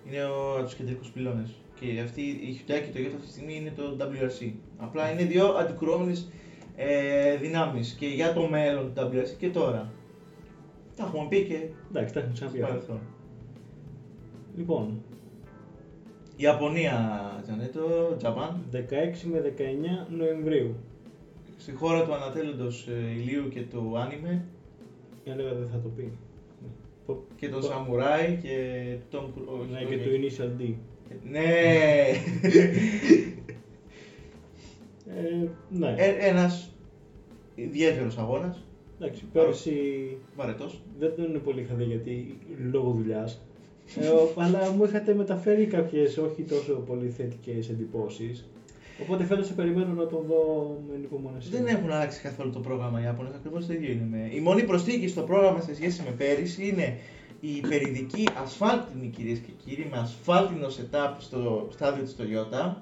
[0.07, 1.50] Είναι ο, από τους κεντρικούς πυλώνες.
[1.82, 4.52] Και αυτή η Hyundai και το Toyota αυτή τη στιγμή είναι το WRC.
[4.76, 6.28] Απλά είναι δύο αντικρουόμενες
[6.76, 9.92] ε, δυνάμεις και για το μέλλον του WRC και τώρα.
[10.96, 12.62] Τα έχουμε πει και Εντάξει, τα έχουμε στο ξαναπεί.
[12.62, 12.66] αυτά.
[12.74, 13.00] παρελθόν.
[14.56, 15.02] Λοιπόν,
[16.36, 18.50] Ιαπωνία, Τζανέτο, Japan.
[18.72, 18.78] 16
[19.32, 19.54] με
[20.08, 20.74] 19 Νοεμβρίου.
[21.56, 24.44] στη χώρα του ανατέλλοντος ε, ηλίου και του άνιμε
[25.24, 26.12] Έλεγα δεν θα το πει.
[27.06, 28.56] Πο- και τον πο- Σαμουράι και
[29.10, 29.24] τον...
[29.46, 30.74] όχι, Ναι, το- και του Initial D.
[31.30, 31.40] Ναι!
[35.06, 35.94] Ε, ναι.
[35.98, 36.70] ε, ένας
[37.54, 38.64] ιδιαίτερος αγώνας,
[39.00, 39.72] Εντάξει, πέρυσι
[40.36, 40.82] βαρετός.
[40.98, 42.38] δεν τον είναι πολύ είχα δει γιατί
[42.70, 43.40] λόγω δουλειάς.
[44.00, 48.48] Ε, ο- αλλά μου είχατε μεταφέρει κάποιες όχι τόσο πολύ θετικές εντυπώσεις.
[49.02, 51.58] Οπότε φέτος θα περιμένω να τον δω με ανυπομονησία.
[51.58, 54.06] Δεν έχουν αλλάξει καθόλου το πρόγραμμα οι Ιάπωνες, ακριβώς το ίδιο είναι.
[54.10, 56.96] με- Η μόνη προσθήκη στο πρόγραμμα σε σχέση με πέρυσι είναι
[57.45, 62.74] η υπερηδική ασφάλτινη κυρίες και κύριοι με ασφάλτινο setup στο στάδιο της Toyota.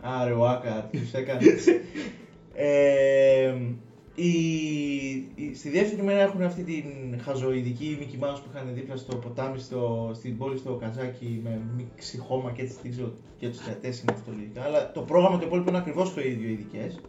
[0.00, 1.66] Άρε ο Άκα τους έκανες.
[2.54, 3.54] ε,
[4.14, 4.30] η,
[5.34, 6.84] η- στη δεύτερη μέρα έχουν αυτή την
[7.20, 12.18] χαζοειδική Mickey Mouse που είχαν δίπλα στο ποτάμι στο, στην πόλη στο Καζάκι με μίξη
[12.18, 14.62] χώμα και έτσι δεν ξέρω για τους θεατές είναι αυτό λογικά.
[14.62, 17.00] Αλλά το πρόγραμμα το υπόλοιπο είναι ακριβώς το ίδιο ειδικές.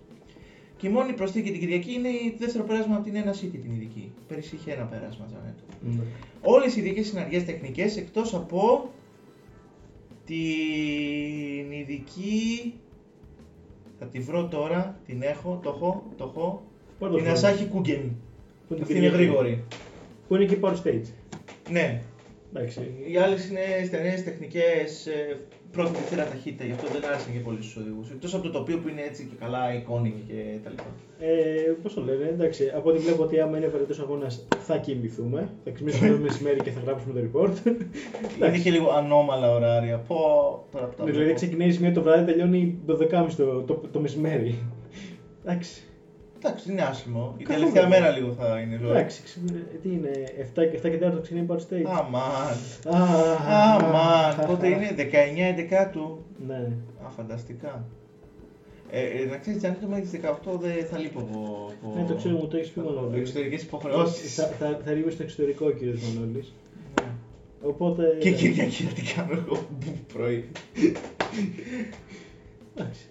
[0.78, 3.72] Και η μόνη προσθήκη την Κυριακή είναι το δεύτερο πέρασμα από την Ένα City την
[3.76, 4.12] ειδική.
[4.28, 5.64] Πέρυσι είχε ένα πέρασμα, Τζανέτο.
[5.82, 6.04] Ναι.
[6.42, 8.90] Όλες οι ειδικές συναργίες τεχνικές εκτός από
[10.26, 12.74] την ειδική...
[14.00, 16.64] Θα τη βρω τώρα, την έχω, το έχω, το έχω.
[17.00, 17.38] Πάρ' το Την χρόνο.
[17.40, 18.16] Ασάχη Κούγκεν.
[18.68, 19.24] Που είναι Αυτή είναι Κυριακή.
[19.24, 19.64] γρήγορη.
[20.28, 21.04] Που είναι και power stage.
[21.70, 22.02] Ναι.
[22.54, 22.92] Εντάξει.
[23.12, 25.08] Οι άλλες είναι στενές τεχνικές
[25.72, 28.10] πρώτη δεύτερα ταχύτητα, γι' αυτό δεν άρεσαν και πολύ στους οδηγούς.
[28.10, 30.86] Εκτός από το τοπίο που είναι έτσι και καλά iconic και τα λοιπά.
[31.20, 32.72] Ε, Πώς το λένε, εντάξει.
[32.76, 35.50] Από ό,τι βλέπω ότι άμα είναι βαρετό αγώνας θα κοιμηθούμε.
[35.64, 37.54] Θα ξυπνήσουμε το μεσημέρι και θα γράψουμε το report.
[38.48, 39.98] Είναι και λίγο ανώμαλα ωράρια.
[39.98, 40.16] Πω
[40.72, 41.36] τώρα που τα δηλαδή βλέπω.
[41.36, 42.98] ξεκινάει μία το βράδυ, τελειώνει 12.30
[43.38, 44.60] το, το, το μεσημέρι.
[45.46, 45.87] Εντάξει.
[46.40, 47.36] Εντάξει, δεν είναι άσχημο.
[47.38, 48.00] Η Καλό τελευταία βέβαια.
[48.00, 48.90] μέρα λίγο θα είναι ζωή.
[48.90, 51.90] Εντάξει, ξυπνά- ε, τι είναι, 7, και- 7 και 4 ξεκινάει power stage.
[52.00, 52.58] Αμάν.
[52.96, 54.46] Α, Αμάν.
[54.48, 56.26] Πότε είναι 19-11 του.
[56.48, 56.72] Ναι.
[57.06, 57.86] Α, φανταστικά.
[58.92, 61.72] Ε, ε, να ξέρεις, αν το μέχρι 18 δεν θα λείπω από.
[61.84, 61.94] από...
[62.00, 63.12] Ναι, το ξέρω, μου το έχεις πει μόνο.
[63.16, 64.36] Εξωτερικές υποχρεώσεις.
[64.36, 66.54] Θα, θα, θα ρίγω στο εξωτερικό ο κύριος Μανώλης.
[67.64, 68.18] Οπότε...
[68.20, 69.68] Και Κυριακή να την κάνω εγώ
[70.14, 70.50] πρωί.
[72.76, 73.02] Εντάξει.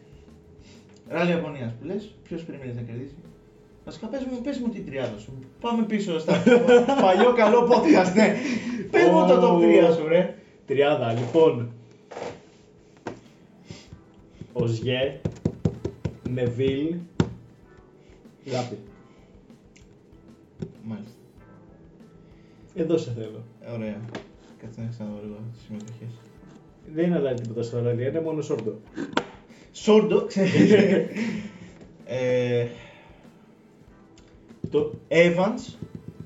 [1.09, 3.15] Ράλι Ιαπωνία που λες, ποιος περιμένει να κερδίσει;
[3.85, 5.33] Βασικά πες μου, πες μου την τριάδα σου.
[5.61, 6.43] Πάμε πίσω στα
[7.03, 8.37] παλιό καλό podcast, ναι.
[8.91, 10.35] Πες μου το top 3 σου, ρε.
[10.67, 11.71] Τριάδα, λοιπόν.
[14.53, 15.21] Οζιέ,
[16.29, 16.95] Νεβίλ,
[18.45, 18.79] Λάπη.
[20.85, 21.13] Μάλιστα.
[22.75, 23.43] Εδώ σε θέλω.
[23.75, 24.01] Ωραία.
[24.63, 26.09] Κάτσε να ξαναδώ λίγο τις συμμετοχές.
[26.95, 28.79] Δεν αλλάζει τίποτα στο ράλι, είναι μόνο σόρτο.
[29.79, 31.09] Σόρντο, ξέρετε.
[32.05, 32.67] ε,
[34.71, 35.75] Το Evans.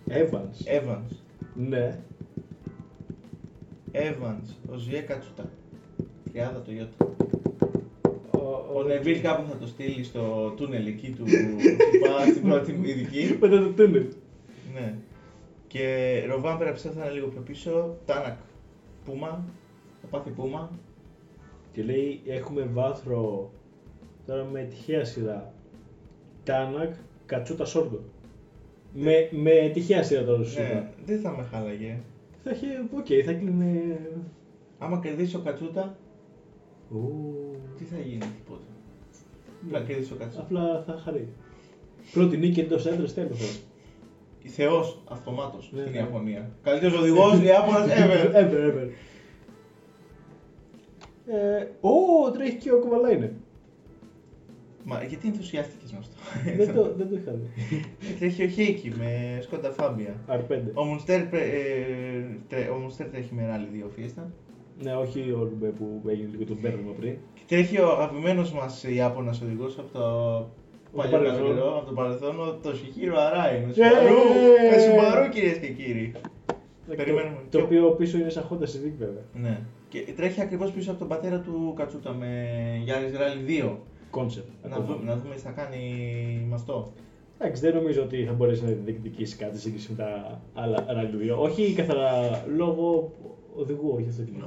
[0.09, 0.79] Evans.
[0.81, 1.17] Evans.
[1.55, 1.99] Ναι.
[3.93, 4.55] Evans.
[4.73, 5.51] Ο Ζιέ Κατσούτα.
[6.33, 7.15] Τριάδα το Ιώτα.
[8.31, 11.57] Ο, Ο Νεβίλ κάπου θα το στείλει στο τούνελ εκεί του, του
[12.01, 13.37] Πα στην πρώτη μου ειδική.
[13.41, 14.07] Μετά το τούνελ.
[14.75, 14.95] Ναι.
[15.67, 17.97] Και Ροβάν Περαψέ θα είναι λίγο πιο πίσω.
[18.07, 18.37] Τάνακ.
[19.05, 19.45] Πούμα.
[20.01, 20.71] Θα πάθει Πούμα.
[21.73, 23.51] Και λέει έχουμε βάθρο
[24.27, 25.53] τώρα με τυχαία σειρά.
[26.45, 26.95] Τάνακ,
[27.27, 28.01] Κατσούτα, Σόρτο.
[28.95, 30.91] Με, με τυχαία σειρά τώρα σου Ναι, είπα.
[31.05, 31.99] δεν θα με χάλαγε.
[32.45, 32.67] Θα έχει,
[32.97, 33.97] οκ, θα κλείνει.
[34.79, 35.97] Άμα κερδίσει ο Κατσούτα,
[36.91, 37.35] Ου.
[37.79, 38.63] τι θα γίνει, τίποτα.
[39.67, 40.43] Απλά κερδίσει ο Κατσούτα.
[40.43, 41.29] Απλά θα χαρεί.
[42.13, 43.61] Πρώτη νίκη εντός έντρα τέλος.
[44.45, 45.99] Θεός αυτομάτως Ναι, στην ναι.
[45.99, 46.51] Ιαπωνία.
[46.63, 48.35] Καλύτερος οδηγός Ιάπωνας ever.
[48.35, 48.89] ever, ever.
[51.33, 53.33] Ε, Ω, τρέχει και ο Κοβαλάινε.
[54.85, 56.15] Μα γιατί ενθουσιάστηκες με αυτό;
[56.57, 57.47] δεν, το, δεν το είχα δει.
[58.11, 60.15] Ε, Τρέχει ο Χέικι με σκόντα φάμπια.
[60.29, 60.59] R5.
[60.75, 64.31] Ο Μονστέρ, πρέ- ε, τρέ- ο Μονστέρ τρέχει με ράλι δύο φιέστα.
[64.83, 67.15] Ναι, όχι ο Ρουμπέ που έγινε λίγο το μπέρδεμα πριν.
[67.35, 70.01] Και τρέχει ο αγαπημένος μας Ιάπωνας οδηγός από το
[70.97, 71.43] παλιό παρελθόν.
[71.43, 73.61] καλό καιρό, από το παρελθόν, ο Τοσιχύρο Αράι.
[73.61, 74.81] Με Ε, Σουμπαρού, ε, με ε.
[74.81, 76.13] Σουμπαρού κυρίες και κύριοι.
[76.97, 77.37] Περιμένουμε.
[77.51, 79.23] Το, το Και- οποίο πίσω είναι σαν Honda Civic βέβαια.
[79.35, 79.61] Ναι.
[79.91, 82.29] Και τρέχει ακριβώς πίσω από τον πατέρα του Κατσούτα με
[82.85, 83.77] Γιάννη Ράλι 2.
[84.19, 84.69] Concept.
[84.69, 84.87] Να ακόμα.
[84.87, 85.81] δούμε, να δούμε τι θα κάνει
[86.49, 86.93] με αυτό.
[87.39, 91.33] Εντάξει, δεν νομίζω ότι θα μπορέσει να διεκδικήσει κάτι σε σύγκριση με τα άλλα Rally
[91.35, 91.39] 2.
[91.39, 93.13] Όχι καθαρά λόγω
[93.57, 94.47] οδηγού, όχι αυτοκινήτου.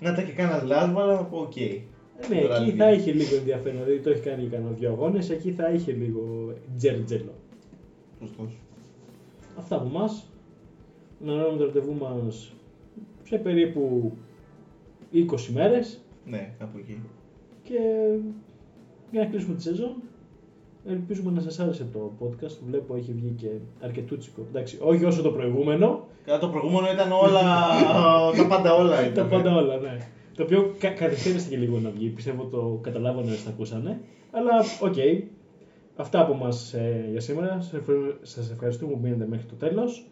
[0.00, 1.56] να τα και κάνα λάσμα, αλλά να πω οκ.
[2.28, 2.96] Ναι, Το εκεί Rally θα 2.
[2.96, 3.84] είχε λίγο ενδιαφέρον.
[3.84, 7.34] Δηλαδή το έχει κάνει για κανένα δύο αγώνες, εκεί θα είχε λίγο τζερτζέλο.
[8.20, 8.56] Σωστός.
[9.58, 10.26] Αυτά από εμάς.
[11.20, 12.52] Να ανανεώνουμε το ραντεβού μας
[13.28, 14.12] σε περίπου
[15.12, 15.18] 20
[15.52, 17.00] μέρες Ναι, κάπου εκεί.
[17.62, 17.78] και
[19.10, 19.94] για να κλείσουμε τη σεζόν.
[20.86, 22.56] Ελπίζουμε να σας άρεσε το podcast.
[22.66, 23.48] Βλέπω έχει βγει και
[23.80, 24.46] αρκετούτσικο.
[24.48, 26.06] Εντάξει, όχι όσο το προηγούμενο.
[26.24, 27.42] Κατά το προηγούμενο ήταν όλα.
[28.36, 29.14] τα πάντα όλα ήταν.
[29.14, 29.96] Τα πάντα όλα, ναι.
[30.36, 32.08] Το οποίο κα- καθυστέρησε και λίγο να βγει.
[32.08, 34.00] Πιστεύω το καταλάβανε όσοι τα ακούσανε.
[34.30, 34.94] Αλλά οκ.
[35.96, 37.60] Αυτά από μας ε, για σήμερα.
[38.22, 40.06] Σας ευχαριστούμε που μείνετε μέχρι το τέλος.